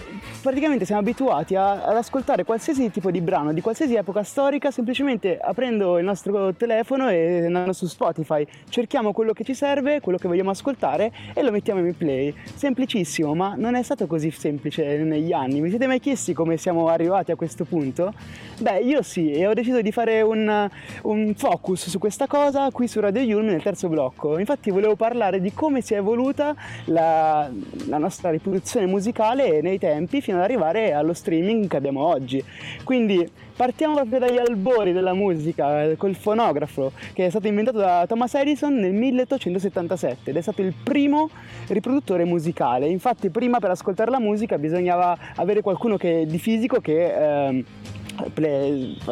praticamente 0.44 0.84
siamo 0.84 1.00
abituati 1.00 1.56
a- 1.56 1.86
ad 1.86 1.96
ascoltare 1.96 2.44
qualsiasi 2.44 2.92
tipo 2.92 3.10
di 3.10 3.22
brano 3.22 3.54
di 3.54 3.62
qualsiasi 3.62 3.96
epoca 3.96 4.24
storica 4.24 4.72
semplicemente 4.72 5.40
aprendo 5.40 5.98
il 5.98 6.04
nostro 6.04 6.54
telefono 6.54 7.10
e 7.10 7.46
andando 7.46 7.72
su 7.72 7.88
Spotify. 7.88 8.46
Cerchiamo 8.68 9.14
quello 9.14 9.32
che 9.32 9.46
ci 9.46 9.54
serve, 9.54 10.02
quello 10.02 10.18
che 10.18 10.28
vogliamo 10.28 10.50
ascoltare 10.50 11.12
e 11.34 11.42
lo 11.42 11.52
mettiamo 11.52 11.80
in 11.80 11.96
play. 11.96 12.34
Semplicissimo, 12.56 13.34
ma 13.34 13.56
non 13.56 13.76
è 13.76 13.84
stato 13.84 14.06
così 14.06 14.30
semplice 14.32 14.98
negli 14.98 15.32
anni. 15.32 15.62
Vi 15.62 15.70
siete 15.70 15.88
mai 15.88 16.00
chiesti 16.00 16.34
come 16.34 16.58
siamo 16.58 16.90
arrivati 16.90 17.32
a 17.32 17.36
questo 17.36 17.64
punto? 17.64 18.14
Beh, 18.60 18.80
io 18.80 19.02
sì, 19.02 19.32
e 19.32 19.48
ho 19.48 19.54
deciso 19.54 19.82
di 19.82 19.92
fare 19.94 20.22
un, 20.22 20.70
un 21.04 21.34
focus 21.36 21.88
su 21.88 22.00
questa 22.00 22.28
cosa 22.28 22.70
qui 22.72 22.88
su 22.90 23.00
Radio 23.00 23.22
Yulm 23.22 23.46
nel 23.46 23.62
terzo 23.62 23.88
blocco. 23.88 24.38
Infatti 24.38 24.72
volevo 24.72 24.96
parlare 24.96 25.40
di 25.40 25.54
come 25.54 25.80
si 25.80 25.94
è 25.94 25.98
evoluta 25.98 26.54
la, 26.86 27.50
la 27.88 27.98
nostra 27.98 28.30
riproduzione 28.30 28.86
musicale 28.88 29.62
nei 29.62 29.80
tempi 29.80 30.20
fino 30.22 30.33
ad 30.36 30.42
arrivare 30.42 30.94
allo 30.94 31.14
streaming 31.14 31.68
che 31.68 31.78
abbiamo 31.78 32.06
oggi. 32.06 32.44
Quindi 32.84 33.28
partiamo 33.56 33.96
proprio 33.96 34.20
dagli 34.20 34.38
albori 34.38 34.92
della 34.94 35.14
musica, 35.14 35.84
eh, 35.84 35.98
col 35.98 36.16
fonografo, 36.16 36.92
che 37.14 37.26
è 37.26 37.30
stato 37.30 37.48
inventato 37.48 37.78
da 37.78 38.06
Thomas 38.08 38.34
Edison 38.36 38.74
nel 38.74 38.94
1877 38.94 40.30
ed 40.30 40.38
è 40.38 40.42
stato 40.42 40.62
il 40.62 40.74
primo 40.84 41.30
riproduttore 41.68 42.26
musicale. 42.26 42.88
Infatti 42.88 43.30
prima 43.30 43.60
per 43.60 43.72
ascoltare 43.72 44.12
la 44.12 44.20
musica 44.20 44.58
bisognava 44.58 45.18
avere 45.36 45.62
qualcuno 45.62 45.98
che, 45.98 46.26
di 46.28 46.40
fisico 46.40 46.80
che... 46.80 47.46
ehm, 47.46 47.66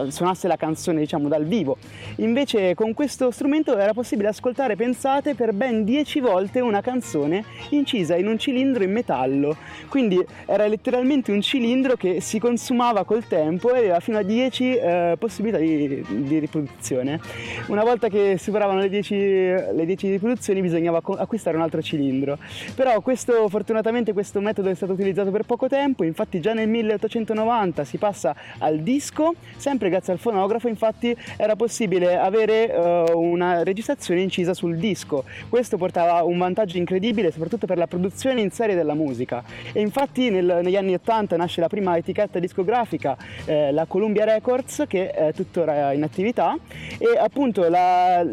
suonasse 0.09 0.47
la 0.47 0.55
canzone 0.55 0.99
diciamo 0.99 1.27
dal 1.27 1.45
vivo. 1.45 1.77
Invece 2.17 2.75
con 2.75 2.93
questo 2.93 3.31
strumento 3.31 3.77
era 3.77 3.93
possibile 3.93 4.29
ascoltare 4.29 4.75
pensate 4.75 5.35
per 5.35 5.53
ben 5.53 5.83
10 5.83 6.19
volte 6.19 6.59
una 6.59 6.81
canzone 6.81 7.43
incisa 7.69 8.15
in 8.15 8.27
un 8.27 8.37
cilindro 8.37 8.83
in 8.83 8.91
metallo. 8.91 9.55
Quindi 9.89 10.23
era 10.45 10.67
letteralmente 10.67 11.31
un 11.31 11.41
cilindro 11.41 11.95
che 11.95 12.21
si 12.21 12.39
consumava 12.39 13.03
col 13.03 13.27
tempo 13.27 13.73
e 13.73 13.79
aveva 13.79 13.99
fino 13.99 14.17
a 14.17 14.23
10 14.23 14.75
eh, 14.75 15.15
possibilità 15.17 15.57
di, 15.57 16.03
di 16.25 16.39
riproduzione. 16.39 17.19
Una 17.67 17.83
volta 17.83 18.07
che 18.07 18.37
superavano 18.37 18.79
le 18.79 18.89
10, 18.89 19.15
le 19.15 19.85
10 19.85 20.09
riproduzioni 20.11 20.61
bisognava 20.61 21.01
acquistare 21.17 21.55
un 21.55 21.63
altro 21.63 21.81
cilindro. 21.81 22.37
Però 22.75 22.99
questo 23.01 23.47
fortunatamente 23.49 24.13
questo 24.13 24.39
metodo 24.39 24.69
è 24.69 24.73
stato 24.73 24.93
utilizzato 24.93 25.31
per 25.31 25.43
poco 25.43 25.67
tempo. 25.67 26.03
Infatti 26.03 26.39
già 26.39 26.53
nel 26.53 26.69
1890 26.69 27.83
si 27.83 27.97
passa 27.97 28.35
al 28.59 28.79
disco 28.91 29.36
sempre 29.56 29.89
grazie 29.89 30.12
al 30.13 30.19
fonografo 30.19 30.67
infatti 30.67 31.15
era 31.38 31.56
possibile 31.56 32.17
avere 32.17 32.69
eh, 32.73 33.04
una 33.13 33.63
registrazione 33.63 34.21
incisa 34.21 34.54
sul 34.54 34.75
disco. 34.77 35.23
Questo 35.47 35.77
portava 35.77 36.23
un 36.23 36.38
vantaggio 36.38 36.77
incredibile 36.77 37.32
soprattutto 37.32 37.67
per 37.67 37.77
la 37.77 37.88
produzione 37.88 38.41
in 38.41 38.51
serie 38.51 38.75
della 38.75 38.93
musica. 38.93 39.43
E 39.71 39.80
infatti 39.80 40.30
nel- 40.30 40.60
negli 40.62 40.75
anni 40.75 40.93
80 40.93 41.38
nasce 41.38 41.62
la 41.62 41.67
prima 41.67 41.95
etichetta 41.95 42.39
discografica 42.39 43.15
eh, 43.45 43.71
la 43.71 43.86
Columbia 43.86 44.25
Records 44.25 44.84
che 44.88 45.12
è 45.12 45.34
tuttora 45.34 45.93
in 45.93 46.04
attività. 46.04 46.58
E 46.97 47.17
appunto 47.17 47.67
la- 47.69 48.25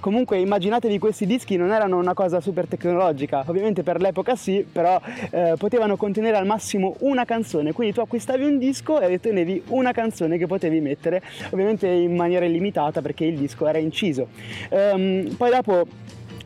comunque 0.00 0.38
immaginatevi 0.38 0.98
questi 0.98 1.24
dischi 1.26 1.56
non 1.56 1.72
erano 1.72 1.96
una 1.98 2.14
cosa 2.14 2.40
super 2.40 2.66
tecnologica. 2.66 3.44
Ovviamente 3.46 3.82
per 3.82 4.00
l'epoca 4.00 4.36
sì 4.36 4.66
però 4.70 5.00
eh, 5.30 5.54
potevano 5.56 5.96
contenere 5.96 6.36
al 6.36 6.46
massimo 6.46 6.96
una 7.00 7.24
canzone. 7.24 7.72
Quindi 7.72 7.94
tu 7.94 8.00
acquistavi 8.00 8.44
un 8.44 8.58
disco 8.58 9.00
e 9.00 9.14
ottenevi 9.14 9.62
una 9.68 9.92
canzone 9.92 10.01
che 10.38 10.46
potevi 10.46 10.80
mettere 10.80 11.22
ovviamente 11.50 11.86
in 11.86 12.14
maniera 12.14 12.44
illimitata 12.44 13.00
perché 13.00 13.24
il 13.24 13.38
disco 13.38 13.66
era 13.66 13.78
inciso. 13.78 14.28
Ehm, 14.70 15.34
poi 15.36 15.50
dopo 15.50 15.86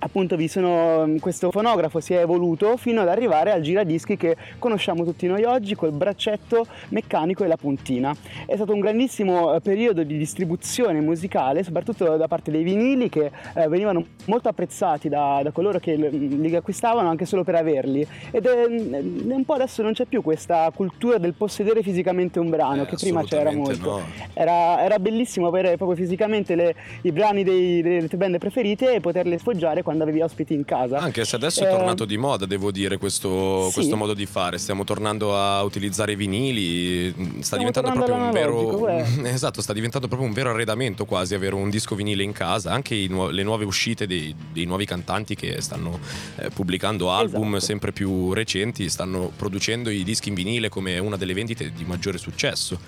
appunto 0.01 0.37
vi 0.37 0.49
sono 0.49 1.15
questo 1.21 1.51
fonografo 1.51 2.01
si 2.01 2.15
è 2.15 2.21
evoluto 2.21 2.77
fino 2.77 3.01
ad 3.01 3.09
arrivare 3.09 3.51
al 3.53 3.61
giradischi 3.61 4.17
che 4.17 4.37
conosciamo 4.59 5.05
tutti 5.05 5.27
noi 5.27 5.45
oggi 5.45 5.75
col 5.75 5.93
braccetto 5.93 6.67
meccanico 6.91 7.45
e 7.45 7.47
la 7.47 7.57
puntina. 7.57 8.15
È 8.47 8.55
stato 8.55 8.73
un 8.73 8.81
grandissimo 8.81 9.55
eh, 9.55 9.61
periodo 9.61 10.03
di 10.03 10.17
distribuzione 10.19 11.01
musicale 11.01 11.63
soprattutto 11.63 12.17
da 12.17 12.29
parte 12.29 12.51
dei 12.51 12.63
vinili 12.63 13.09
che 13.09 13.31
eh, 13.55 13.69
venivano 13.69 14.05
molto 14.27 14.49
apprezzati 14.49 15.09
da, 15.09 15.41
da 15.43 15.51
coloro 15.51 15.79
che 15.79 15.97
l- 15.97 16.41
li 16.41 16.55
acquistavano 16.55 17.09
anche 17.09 17.25
solo 17.25 17.45
per 17.45 17.55
averli. 17.55 18.07
Ed 18.31 18.47
è, 18.47 18.65
è 18.65 19.35
un 19.35 19.45
po' 19.45 19.55
adesso 19.55 19.83
non 19.83 19.93
c'è 19.93 20.05
più 20.05 20.23
questa 20.23 20.71
cultura 20.75 21.19
del 21.19 21.35
possedere 21.35 21.83
fisicamente 21.83 22.39
un 22.39 22.49
brano 22.51 22.83
Eh, 22.83 22.87
che 22.87 22.97
prima 22.97 23.23
c'era 23.25 23.53
molto. 23.53 23.91
no. 23.99 24.01
era, 24.35 24.83
era 24.83 24.99
bellissimo 24.99 25.47
avere 25.47 25.77
proprio 25.77 25.97
fisicamente 25.97 26.55
le- 26.55 26.75
i 27.03 27.13
brani 27.13 27.43
dei- 27.45 27.83
delle 27.83 28.09
tue 28.09 28.19
band 28.19 28.39
preferite 28.39 28.95
e 28.95 29.01
poterle 29.01 29.39
sfoggiare 29.39 29.83
quando 29.87 30.03
avevi 30.03 30.21
ospiti 30.21 30.53
in 30.53 30.65
casa. 30.65 30.99
Anche 30.99 31.25
se 31.25 31.37
adesso 31.37 31.63
è 31.63 31.69
Eh, 31.69 31.71
tornato 31.71 32.05
di 32.05 32.17
moda, 32.17 32.45
devo 32.45 32.73
dire, 32.73 32.97
questo, 32.99 33.69
sì. 33.69 33.75
questo 33.75 33.97
modo 33.97 34.15
di 34.15 34.27
fare. 34.27 34.59
Stiamo 34.59 34.83
tornando 34.83 35.39
a 35.39 35.63
utilizzare 35.63 36.11
i 36.13 36.17
vinili. 36.17 37.11
Sta 37.41 37.57
Stiamo 37.57 37.71
diventando 37.71 37.93
proprio 37.93 38.15
un 38.17 38.31
vero. 38.33 38.89
eh. 38.89 39.05
Esatto, 39.37 39.63
sta 39.63 39.73
diventando 39.73 40.09
proprio 40.09 40.27
un 40.29 40.35
vero 40.35 40.51
arredamento 40.51 41.05
quasi 41.05 41.35
avere 41.37 41.55
un 41.55 41.71
disco 41.71 41.95
vinile 41.95 42.25
in 42.25 42.33
casa. 42.33 42.73
Anche 42.73 42.97
i 42.97 43.07
nuo- 43.07 43.29
le 43.31 43.45
nuove 43.45 43.65
uscite 43.65 44.09
dei, 44.09 44.35
dei 44.53 44.65
nuovi 44.65 44.87
cantanti 44.87 45.37
che 45.37 45.61
stanno 45.61 46.01
eh, 46.37 46.51
pubblicando 46.51 47.13
album 47.13 47.51
Esatto. 47.55 47.65
sempre 47.65 47.93
più 47.93 48.33
recenti, 48.33 48.89
stanno 48.89 49.31
producendo 49.37 49.89
i 49.89 50.03
dischi 50.03 50.31
in 50.31 50.35
vinile 50.35 50.69
come 50.69 50.99
una 50.99 51.17
delle 51.17 51.33
vendite 51.33 51.71
di 51.73 51.85
maggiore 51.85 52.19
successo. 52.19 52.79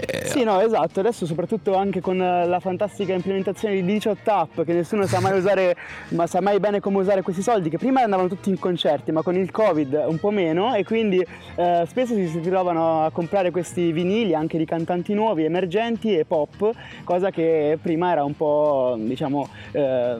Eh, 0.00 0.26
Sì, 0.26 0.44
no, 0.44 0.60
esatto. 0.60 1.00
Adesso, 1.00 1.26
soprattutto 1.26 1.74
anche 1.74 2.00
con 2.00 2.20
eh, 2.20 2.46
la 2.46 2.60
fantastica 2.60 3.12
implementazione 3.12 3.74
di 3.74 3.84
18 3.84 4.30
app, 4.30 4.60
che 4.62 4.72
nessuno 4.72 5.06
sa 5.06 5.20
mai 5.20 5.36
usare, 5.36 5.76
ma 6.10 6.26
sa 6.26 6.40
mai 6.40 6.58
bene 6.58 6.80
come 6.80 6.98
usare 6.98 7.22
questi 7.22 7.42
soldi, 7.42 7.68
che 7.68 7.78
prima 7.78 8.02
andavano 8.02 8.28
tutti 8.28 8.48
in 8.48 8.58
concerti, 8.58 9.12
ma 9.12 9.22
con 9.22 9.36
il 9.36 9.50
Covid 9.50 10.04
un 10.06 10.18
po' 10.18 10.30
meno, 10.30 10.74
e 10.74 10.84
quindi 10.84 11.24
eh, 11.56 11.84
spesso 11.86 12.14
si 12.14 12.40
trovano 12.40 13.04
a 13.04 13.10
comprare 13.10 13.50
questi 13.50 13.92
vinili 13.92 14.34
anche 14.34 14.58
di 14.58 14.64
cantanti 14.64 15.14
nuovi, 15.14 15.44
emergenti 15.44 16.16
e 16.16 16.24
pop, 16.24 16.70
cosa 17.04 17.30
che 17.30 17.78
prima 17.80 18.12
era 18.12 18.24
un 18.24 18.36
po', 18.36 18.96
diciamo, 18.98 19.48
eh, 19.72 20.16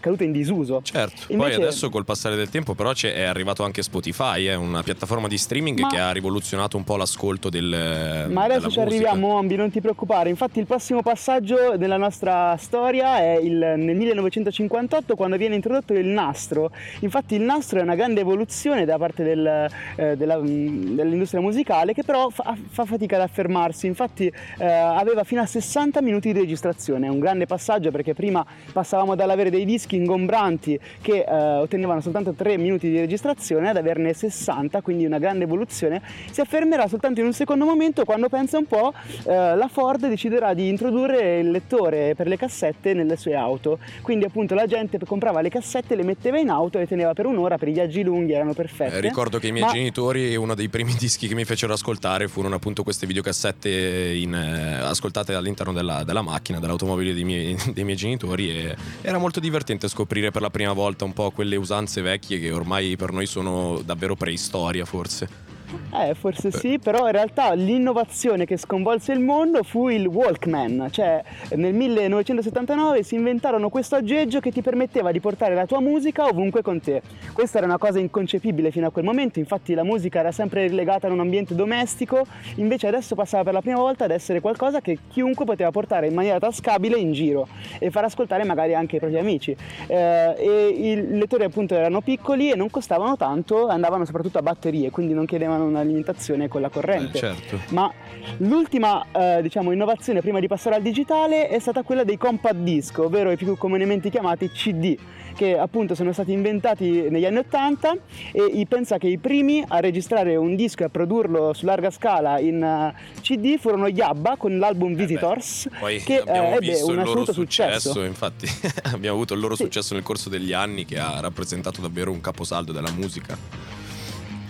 caduta 0.00 0.24
in 0.24 0.32
disuso. 0.32 0.80
Certo, 0.82 1.22
poi 1.26 1.36
Invece- 1.36 1.54
adesso 1.62 1.90
col 1.90 2.04
passare 2.04 2.36
del 2.36 2.48
tempo 2.48 2.74
però 2.74 2.92
è 2.94 3.22
arrivato 3.22 3.62
anche 3.64 3.82
Spotify, 3.82 4.46
è 4.46 4.54
una 4.54 4.82
piattaforma 4.82 5.28
di 5.28 5.36
streaming 5.38 5.80
Ma- 5.80 5.88
che 5.88 5.98
ha 5.98 6.10
rivoluzionato 6.12 6.76
un 6.76 6.84
po' 6.84 6.96
l'ascolto 6.96 7.48
del... 7.50 8.26
Ma 8.30 8.44
adesso 8.44 8.70
ci 8.70 8.78
musica. 8.78 8.82
arriviamo, 8.82 9.34
Ombi, 9.34 9.56
non 9.56 9.70
ti 9.70 9.80
preoccupare. 9.80 10.28
Infatti, 10.28 10.58
il 10.60 10.66
prossimo 10.66 11.02
passaggio 11.02 11.76
della 11.76 11.96
nostra 11.96 12.56
storia 12.56 13.18
è 13.18 13.38
il, 13.38 13.56
nel 13.56 13.96
1958, 13.96 15.14
quando 15.16 15.36
viene 15.36 15.54
introdotto 15.54 15.92
il 15.94 16.06
nastro. 16.06 16.70
Infatti, 17.00 17.34
il 17.34 17.42
nastro 17.42 17.80
è 17.80 17.82
una 17.82 17.94
grande 17.94 18.20
evoluzione 18.20 18.84
da 18.84 18.96
parte 18.98 19.22
del, 19.24 19.68
eh, 19.96 20.16
della- 20.16 20.38
mh, 20.38 20.94
dell'industria 20.94 21.40
musicale, 21.40 21.92
che 21.92 22.02
però 22.04 22.28
fa, 22.30 22.56
fa 22.70 22.84
fatica 22.84 23.16
ad 23.16 23.22
affermarsi. 23.22 23.86
Infatti, 23.86 24.30
eh, 24.58 24.64
aveva 24.64 25.24
fino 25.24 25.40
a 25.40 25.46
60 25.46 26.00
minuti 26.02 26.32
di 26.32 26.38
registrazione. 26.38 27.06
È 27.06 27.10
un 27.10 27.18
grande 27.18 27.46
passaggio 27.46 27.90
perché 27.90 28.14
prima 28.14 28.44
passavamo 28.72 29.14
dall'avere 29.14 29.50
dei 29.50 29.64
dischi 29.74 29.96
ingombranti 29.96 30.78
che 31.00 31.24
eh, 31.26 31.56
ottenevano 31.58 32.00
soltanto 32.00 32.32
3 32.32 32.56
minuti 32.56 32.88
di 32.88 32.98
registrazione 32.98 33.70
ad 33.70 33.76
averne 33.76 34.12
60, 34.12 34.80
quindi 34.82 35.04
una 35.04 35.18
grande 35.18 35.44
evoluzione, 35.44 36.00
si 36.30 36.40
affermerà 36.40 36.86
soltanto 36.86 37.20
in 37.20 37.26
un 37.26 37.32
secondo 37.32 37.64
momento 37.64 38.04
quando 38.04 38.28
pensa 38.28 38.58
un 38.58 38.66
po' 38.66 38.92
eh, 39.24 39.56
la 39.56 39.68
Ford 39.68 40.06
deciderà 40.06 40.54
di 40.54 40.68
introdurre 40.68 41.40
il 41.40 41.50
lettore 41.50 42.14
per 42.14 42.28
le 42.28 42.36
cassette 42.36 42.94
nelle 42.94 43.16
sue 43.16 43.34
auto. 43.34 43.78
Quindi 44.02 44.24
appunto 44.24 44.54
la 44.54 44.66
gente 44.66 44.98
comprava 45.04 45.40
le 45.40 45.48
cassette, 45.48 45.96
le 45.96 46.04
metteva 46.04 46.38
in 46.38 46.50
auto 46.50 46.78
e 46.78 46.82
le 46.82 46.86
teneva 46.86 47.12
per 47.12 47.26
un'ora, 47.26 47.58
per 47.58 47.68
i 47.68 47.72
viaggi 47.72 48.02
lunghi 48.02 48.32
erano 48.32 48.52
perfette. 48.52 48.96
Eh, 48.96 49.00
ricordo 49.00 49.38
che 49.38 49.48
i 49.48 49.52
miei 49.52 49.64
Ma- 49.64 49.72
genitori, 49.72 50.36
uno 50.36 50.54
dei 50.54 50.68
primi 50.68 50.94
dischi 50.98 51.26
che 51.26 51.34
mi 51.34 51.44
fecero 51.44 51.72
ascoltare 51.72 52.28
furono 52.28 52.54
appunto 52.54 52.82
queste 52.82 53.06
videocassette 53.06 53.68
in, 53.68 54.34
eh, 54.34 54.78
ascoltate 54.84 55.34
all'interno 55.34 55.72
della, 55.72 56.04
della 56.04 56.22
macchina, 56.22 56.60
dell'automobile 56.60 57.12
dei 57.12 57.24
miei, 57.24 57.56
dei 57.74 57.84
miei 57.84 57.96
genitori 57.96 58.50
e 58.50 58.76
era 59.02 59.18
molto 59.18 59.40
divertente 59.40 59.63
scoprire 59.88 60.30
per 60.30 60.42
la 60.42 60.50
prima 60.50 60.72
volta 60.72 61.04
un 61.04 61.12
po' 61.12 61.30
quelle 61.30 61.56
usanze 61.56 62.00
vecchie 62.00 62.38
che 62.38 62.52
ormai 62.52 62.96
per 62.96 63.12
noi 63.12 63.26
sono 63.26 63.80
davvero 63.84 64.14
preistoria 64.14 64.84
forse. 64.84 65.43
Eh, 65.92 66.14
forse 66.14 66.50
sì, 66.50 66.78
però 66.78 67.06
in 67.06 67.12
realtà 67.12 67.52
l'innovazione 67.52 68.44
che 68.44 68.56
sconvolse 68.56 69.12
il 69.12 69.20
mondo 69.20 69.62
fu 69.62 69.88
il 69.88 70.06
Walkman, 70.06 70.88
cioè 70.90 71.22
nel 71.54 71.74
1979 71.74 73.02
si 73.02 73.14
inventarono 73.14 73.68
questo 73.68 73.96
aggeggio 73.96 74.40
che 74.40 74.50
ti 74.50 74.62
permetteva 74.62 75.12
di 75.12 75.20
portare 75.20 75.54
la 75.54 75.66
tua 75.66 75.80
musica 75.80 76.26
ovunque 76.26 76.62
con 76.62 76.80
te. 76.80 77.02
Questa 77.32 77.58
era 77.58 77.66
una 77.66 77.78
cosa 77.78 77.98
inconcepibile 77.98 78.70
fino 78.70 78.86
a 78.86 78.90
quel 78.90 79.04
momento, 79.04 79.38
infatti 79.38 79.74
la 79.74 79.84
musica 79.84 80.20
era 80.20 80.32
sempre 80.32 80.66
relegata 80.66 81.06
in 81.06 81.12
un 81.12 81.20
ambiente 81.20 81.54
domestico, 81.54 82.24
invece 82.56 82.86
adesso 82.86 83.14
passava 83.14 83.44
per 83.44 83.52
la 83.52 83.60
prima 83.60 83.78
volta 83.78 84.04
ad 84.04 84.10
essere 84.10 84.40
qualcosa 84.40 84.80
che 84.80 84.98
chiunque 85.08 85.44
poteva 85.44 85.70
portare 85.70 86.08
in 86.08 86.14
maniera 86.14 86.38
tascabile 86.38 86.96
in 86.96 87.12
giro 87.12 87.48
e 87.78 87.90
far 87.90 88.04
ascoltare 88.04 88.44
magari 88.44 88.74
anche 88.74 88.96
ai 88.96 89.00
propri 89.00 89.18
amici. 89.18 89.56
Eh, 89.86 90.34
e 90.36 90.68
i 90.68 91.16
lettori 91.16 91.44
appunto 91.44 91.74
erano 91.74 92.00
piccoli 92.00 92.50
e 92.50 92.56
non 92.56 92.70
costavano 92.70 93.16
tanto, 93.16 93.68
andavano 93.68 94.04
soprattutto 94.04 94.38
a 94.38 94.42
batterie, 94.42 94.90
quindi 94.90 95.14
non 95.14 95.24
chiedevano 95.24 95.63
un'alimentazione 95.64 96.48
con 96.48 96.60
la 96.60 96.68
corrente. 96.68 97.16
Eh, 97.16 97.20
certo. 97.20 97.60
Ma 97.70 97.90
l'ultima 98.38 99.04
eh, 99.12 99.40
diciamo, 99.42 99.72
innovazione 99.72 100.20
prima 100.20 100.40
di 100.40 100.46
passare 100.46 100.76
al 100.76 100.82
digitale 100.82 101.48
è 101.48 101.58
stata 101.58 101.82
quella 101.82 102.04
dei 102.04 102.16
compact 102.16 102.56
disc, 102.56 102.98
ovvero 102.98 103.30
i 103.30 103.36
più 103.36 103.56
comunemente 103.56 104.10
chiamati 104.10 104.50
CD, 104.50 104.96
che 105.34 105.58
appunto 105.58 105.94
sono 105.96 106.12
stati 106.12 106.30
inventati 106.32 107.08
negli 107.10 107.24
anni 107.24 107.38
80 107.38 107.96
e 108.32 108.66
pensa 108.68 108.98
che 108.98 109.08
i 109.08 109.18
primi 109.18 109.64
a 109.66 109.80
registrare 109.80 110.36
un 110.36 110.54
disco 110.54 110.82
e 110.82 110.86
a 110.86 110.88
produrlo 110.88 111.52
su 111.54 111.64
larga 111.66 111.90
scala 111.90 112.38
in 112.38 112.62
eh, 112.62 112.94
CD 113.20 113.58
furono 113.58 113.88
gli 113.88 114.00
ABBA 114.00 114.36
con 114.36 114.58
l'album 114.58 114.94
Visitors, 114.94 115.68
Poi 115.78 115.98
che 116.00 116.22
eh, 116.24 116.54
ebbe 116.54 116.80
un 116.82 116.98
assoluto 117.00 117.32
successo. 117.32 118.02
infatti 118.04 118.46
abbiamo 118.92 119.16
avuto 119.16 119.34
il 119.34 119.40
loro 119.40 119.56
Sì. 119.56 119.64
successo 119.64 119.94
nel 119.94 120.02
corso 120.04 120.28
degli 120.28 120.52
anni 120.52 120.84
che 120.84 120.98
ha 120.98 121.18
rappresentato 121.20 121.80
davvero 121.80 122.12
un 122.12 122.20
caposaldo 122.20 122.70
della 122.72 122.92
musica. 122.92 123.36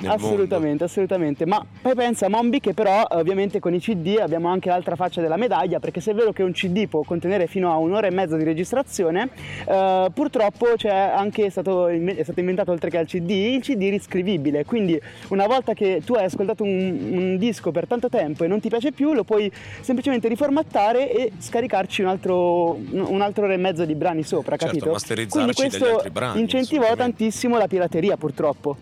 Nel 0.08 0.18
mondo. 0.18 0.26
Assolutamente, 0.26 0.84
assolutamente. 0.84 1.46
Ma 1.46 1.64
poi 1.80 1.94
pensa 1.94 2.28
Mombi 2.28 2.60
che 2.60 2.74
però 2.74 3.02
eh, 3.02 3.16
ovviamente 3.16 3.60
con 3.60 3.74
i 3.74 3.80
CD 3.80 4.18
abbiamo 4.20 4.48
anche 4.48 4.68
l'altra 4.68 4.96
faccia 4.96 5.20
della 5.20 5.36
medaglia, 5.36 5.80
perché 5.80 6.00
se 6.00 6.12
è 6.12 6.14
vero 6.14 6.32
che 6.32 6.42
un 6.42 6.52
CD 6.52 6.88
può 6.88 7.02
contenere 7.02 7.46
fino 7.46 7.70
a 7.72 7.76
un'ora 7.76 8.06
e 8.06 8.10
mezza 8.10 8.36
di 8.36 8.44
registrazione, 8.44 9.28
eh, 9.66 10.10
purtroppo 10.12 10.72
c'è 10.76 10.88
anche 10.88 11.50
stato, 11.50 11.88
è 11.88 12.22
stato 12.22 12.40
inventato 12.40 12.72
oltre 12.72 12.90
che 12.90 12.98
al 12.98 13.06
CD 13.06 13.30
il 13.30 13.60
CD 13.60 13.88
riscrivibile. 13.90 14.64
Quindi 14.64 15.00
una 15.28 15.46
volta 15.46 15.74
che 15.74 16.02
tu 16.04 16.14
hai 16.14 16.24
ascoltato 16.24 16.62
un, 16.62 16.98
un 17.10 17.38
disco 17.38 17.70
per 17.70 17.86
tanto 17.86 18.08
tempo 18.08 18.44
e 18.44 18.46
non 18.46 18.60
ti 18.60 18.68
piace 18.68 18.92
più, 18.92 19.12
lo 19.12 19.24
puoi 19.24 19.50
semplicemente 19.80 20.28
riformattare 20.28 21.10
e 21.10 21.32
scaricarci 21.38 22.02
un 22.02 22.08
altro, 22.08 22.74
un 22.74 23.20
altro 23.20 23.44
ora 23.44 23.54
e 23.54 23.58
mezzo 23.58 23.84
di 23.84 23.94
brani 23.94 24.22
sopra, 24.22 24.56
Certo, 24.56 24.78
capito? 24.78 25.26
Quindi 25.28 25.52
questo 25.54 26.02
brani, 26.10 26.40
incentivò 26.40 26.84
assolutamente. 26.84 27.16
tantissimo 27.18 27.58
la 27.58 27.66
pirateria 27.66 28.16
purtroppo. 28.16 28.76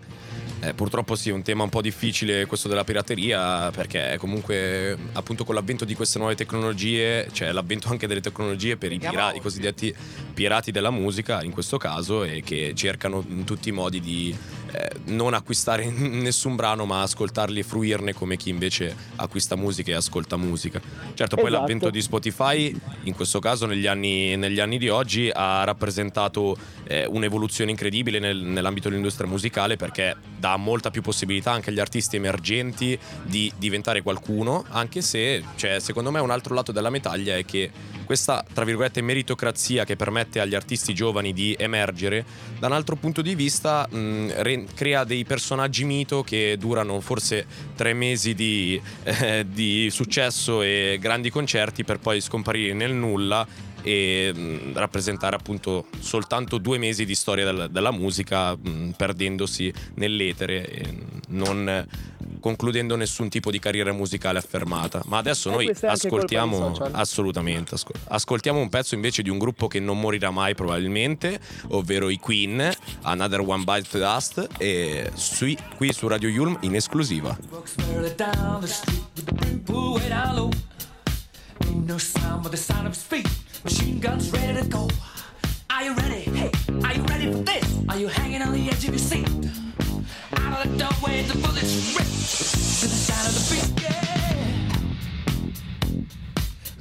Eh, 0.63 0.73
purtroppo 0.73 1.15
sì, 1.15 1.29
è 1.29 1.33
un 1.33 1.41
tema 1.41 1.63
un 1.63 1.69
po' 1.69 1.81
difficile 1.81 2.45
questo 2.45 2.69
della 2.69 2.85
pirateria 2.85 3.69
perché 3.71 4.15
comunque 4.17 4.97
appunto 5.11 5.43
con 5.43 5.55
l'avvento 5.55 5.83
di 5.83 5.93
queste 5.93 6.19
nuove 6.19 6.35
tecnologie, 6.35 7.27
c'è 7.33 7.51
l'avvento 7.51 7.89
anche 7.89 8.07
delle 8.07 8.21
tecnologie 8.21 8.77
per 8.77 8.93
i 8.93 8.97
pirati, 8.97 9.37
i 9.37 9.41
cosiddetti 9.41 9.93
pirati 10.33 10.71
della 10.71 10.89
musica 10.89 11.43
in 11.43 11.51
questo 11.51 11.77
caso 11.77 12.23
e 12.23 12.41
che 12.45 12.71
cercano 12.75 13.25
in 13.27 13.43
tutti 13.43 13.67
i 13.67 13.71
modi 13.73 13.99
di 13.99 14.33
eh, 14.73 14.89
non 15.05 15.33
acquistare 15.33 15.89
nessun 15.89 16.55
brano 16.55 16.85
ma 16.85 17.01
ascoltarli 17.03 17.59
e 17.59 17.63
fruirne 17.63 18.13
come 18.13 18.37
chi 18.37 18.49
invece 18.49 18.95
acquista 19.15 19.55
musica 19.55 19.91
e 19.91 19.95
ascolta 19.95 20.37
musica. 20.37 20.81
Certo, 21.13 21.35
poi 21.35 21.45
Esatto. 21.45 21.59
l'avvento 21.59 21.89
di 21.89 22.01
Spotify 22.01 22.75
in 23.03 23.13
questo 23.13 23.39
caso 23.39 23.65
negli 23.65 23.87
anni, 23.87 24.35
negli 24.35 24.59
anni 24.59 24.77
di 24.77 24.89
oggi 24.89 25.29
ha 25.33 25.63
rappresentato 25.63 26.57
eh, 26.85 27.05
un'evoluzione 27.05 27.71
incredibile 27.71 28.19
nel- 28.19 28.37
nell'ambito 28.37 28.89
dell'industria 28.89 29.27
musicale 29.27 29.75
perché 29.75 30.15
dà 30.37 30.57
molta 30.57 30.89
più 30.89 31.01
possibilità 31.01 31.51
anche 31.51 31.69
agli 31.69 31.79
artisti 31.79 32.15
emergenti 32.15 32.97
di 33.23 33.51
diventare 33.57 34.01
qualcuno, 34.01 34.65
anche 34.69 35.01
se 35.01 35.43
cioè, 35.55 35.79
secondo 35.79 36.11
me 36.11 36.19
un 36.19 36.31
altro 36.31 36.53
lato 36.53 36.71
della 36.71 36.89
medaglia 36.89 37.37
è 37.37 37.45
che 37.45 37.71
questa, 38.03 38.43
tra 38.53 38.65
virgolette, 38.65 39.01
meritocrazia 39.01 39.85
che 39.85 39.95
permette 39.95 40.39
agli 40.39 40.55
artisti 40.55 40.93
giovani 40.93 41.33
di 41.33 41.55
emergere, 41.57 42.25
da 42.59 42.67
un 42.67 42.73
altro 42.73 42.95
punto 42.95 43.21
di 43.21 43.35
vista 43.35 43.87
mh, 43.89 44.41
re- 44.41 44.65
crea 44.73 45.03
dei 45.03 45.23
personaggi 45.23 45.83
mito 45.83 46.23
che 46.23 46.55
durano 46.59 46.99
forse 47.01 47.45
tre 47.75 47.93
mesi 47.93 48.33
di, 48.33 48.81
eh, 49.03 49.45
di 49.47 49.89
successo 49.89 50.61
e 50.61 50.97
grandi 50.99 51.29
concerti 51.29 51.83
per 51.83 51.99
poi 51.99 52.21
scomparire 52.21 52.73
nel 52.73 52.93
nulla 52.93 53.45
e 53.83 54.31
mh, 54.33 54.73
rappresentare 54.73 55.35
appunto 55.35 55.85
soltanto 55.99 56.57
due 56.57 56.77
mesi 56.77 57.05
di 57.05 57.13
storia 57.15 57.45
del- 57.45 57.67
della 57.69 57.91
musica 57.91 58.55
mh, 58.55 58.91
perdendosi 58.97 59.71
nell'etere 59.95 60.67
e 60.67 60.97
non 61.29 61.67
eh, 61.69 61.87
concludendo 62.39 62.95
nessun 62.95 63.29
tipo 63.29 63.51
di 63.51 63.59
carriera 63.59 63.91
musicale 63.93 64.37
affermata 64.39 65.01
ma 65.05 65.17
adesso 65.17 65.49
E 65.49 65.51
noi 65.53 65.65
colpa 65.65 65.79
dei 65.81 65.89
ascoltiamo 65.91 66.57
assolutamente 66.93 67.75
ascol- 67.75 67.95
ascoltiamo 68.07 68.59
un 68.59 68.69
pezzo 68.69 68.95
invece 68.95 69.21
di 69.21 69.29
un 69.29 69.37
gruppo 69.37 69.67
che 69.67 69.79
non 69.79 69.99
morirà 69.99 70.31
mai 70.31 70.55
probabilmente 70.55 71.39
ovvero 71.69 72.09
i 72.09 72.17
Queen 72.17 72.71
Another 73.03 73.41
One 73.41 73.63
Bites 73.63 73.89
the 73.89 73.99
Dust 73.99 74.47
e 74.57 75.09
sui- 75.13 75.57
qui 75.75 75.91
su 75.93 76.07
Radio 76.07 76.29
Yulm 76.29 76.57
in 76.61 76.75
esclusiva. 76.75 77.37
Ain't 81.65 81.87
no 81.87 81.97
sound 81.97 82.41
but 82.43 82.51
the 82.51 82.57
sound 82.57 82.85
of 82.87 82.93
his 82.93 83.03
feet. 83.03 83.27
Machine 83.63 83.99
guns 83.99 84.29
ready 84.31 84.61
to 84.61 84.67
go. 84.67 84.89
Are 85.69 85.83
you 85.83 85.93
ready? 85.93 86.21
Hey, 86.21 86.51
are 86.83 86.93
you 86.93 87.03
ready 87.03 87.31
for 87.31 87.39
this? 87.39 87.79
Are 87.87 87.97
you 87.97 88.07
hanging 88.07 88.41
on 88.41 88.51
the 88.51 88.67
edge 88.67 88.83
of 88.83 88.89
your 88.89 88.97
seat? 88.97 89.25
Out 90.35 90.65
of 90.65 90.71
the 90.71 90.77
doorway, 90.77 91.23
the 91.23 91.37
bullets 91.37 91.95
rip 91.95 92.03
to 92.03 92.87
the 92.87 92.97
sound 93.07 93.27
of 93.29 93.33
the 93.35 93.43
beat. 93.55 93.71
Yeah. 93.81 94.01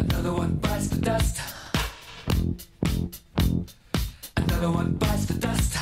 Another 0.00 0.32
one 0.32 0.56
bites 0.56 0.88
the 0.88 1.00
dust. 1.00 1.40
Another 4.36 4.70
one 4.72 4.94
bites 4.94 5.26
the 5.26 5.34
dust. 5.34 5.76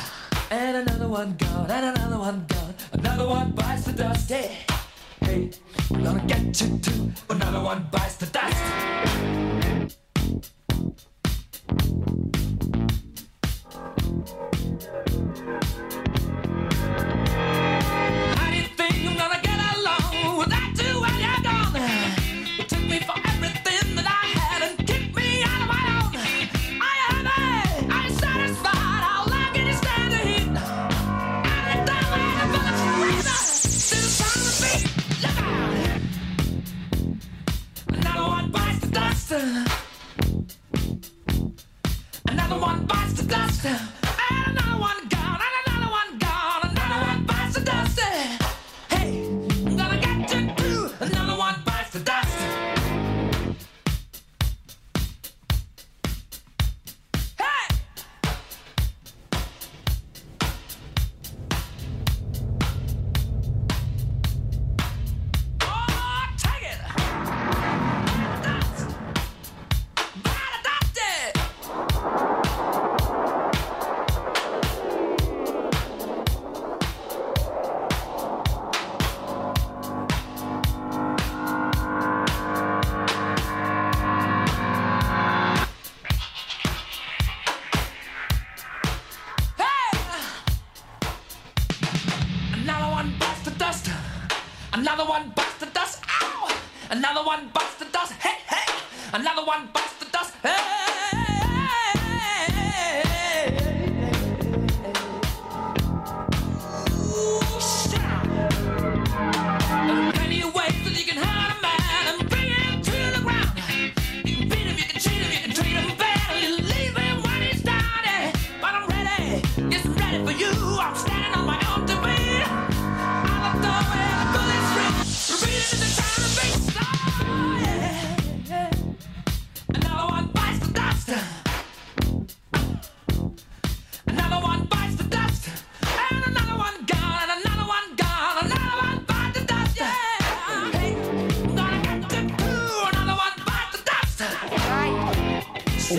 And 0.51 0.87
another 0.87 1.07
one 1.07 1.35
gone, 1.37 1.71
and 1.71 1.97
another 1.97 2.19
one 2.19 2.45
gone. 2.47 2.75
Another 2.93 3.27
one 3.27 3.51
bites 3.53 3.85
the 3.85 3.93
dust. 3.93 4.29
Hey, 4.29 4.57
hey, 5.21 5.49
gonna 5.89 6.23
get 6.27 6.61
you 6.61 6.77
too. 6.77 7.11
Another 7.27 7.61
one 7.61 7.87
bites 7.91 8.17
the 8.17 8.27
dust. 8.27 9.50
Thank 11.77 12.35
you. 12.35 12.40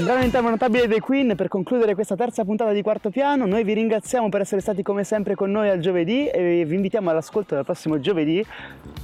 Gran 0.05 0.25
intabile 0.25 0.89
dei 0.89 0.99
Queen 0.99 1.35
per 1.37 1.47
concludere 1.47 1.95
questa 1.95 2.17
terza 2.17 2.45
puntata 2.45 2.73
di 2.73 2.83
Quarto 2.83 3.09
Piano. 3.09 3.47
Noi 3.47 3.63
vi 3.63 3.73
ringraziamo 3.75 4.29
per 4.31 4.41
essere 4.41 4.61
stati 4.61 4.83
come 4.83 5.05
sempre 5.05 5.37
con 5.37 5.53
noi 5.53 5.69
al 5.69 5.79
giovedì 5.79 6.27
e 6.27 6.65
vi 6.65 6.75
invitiamo 6.75 7.09
all'ascolto 7.09 7.55
del 7.55 7.65
prossimo 7.65 8.01
giovedì, 8.01 8.45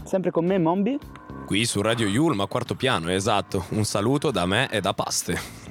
sempre 0.02 0.32
con 0.32 0.44
me 0.44 0.58
Mombi. 0.58 0.98
Qui 1.46 1.64
su 1.66 1.82
Radio 1.82 2.08
Yulm 2.08 2.40
a 2.40 2.46
Quarto 2.48 2.74
Piano, 2.74 3.10
esatto. 3.10 3.66
Un 3.70 3.84
saluto 3.84 4.32
da 4.32 4.44
me 4.44 4.68
e 4.70 4.80
da 4.80 4.92
Paste. 4.92 5.67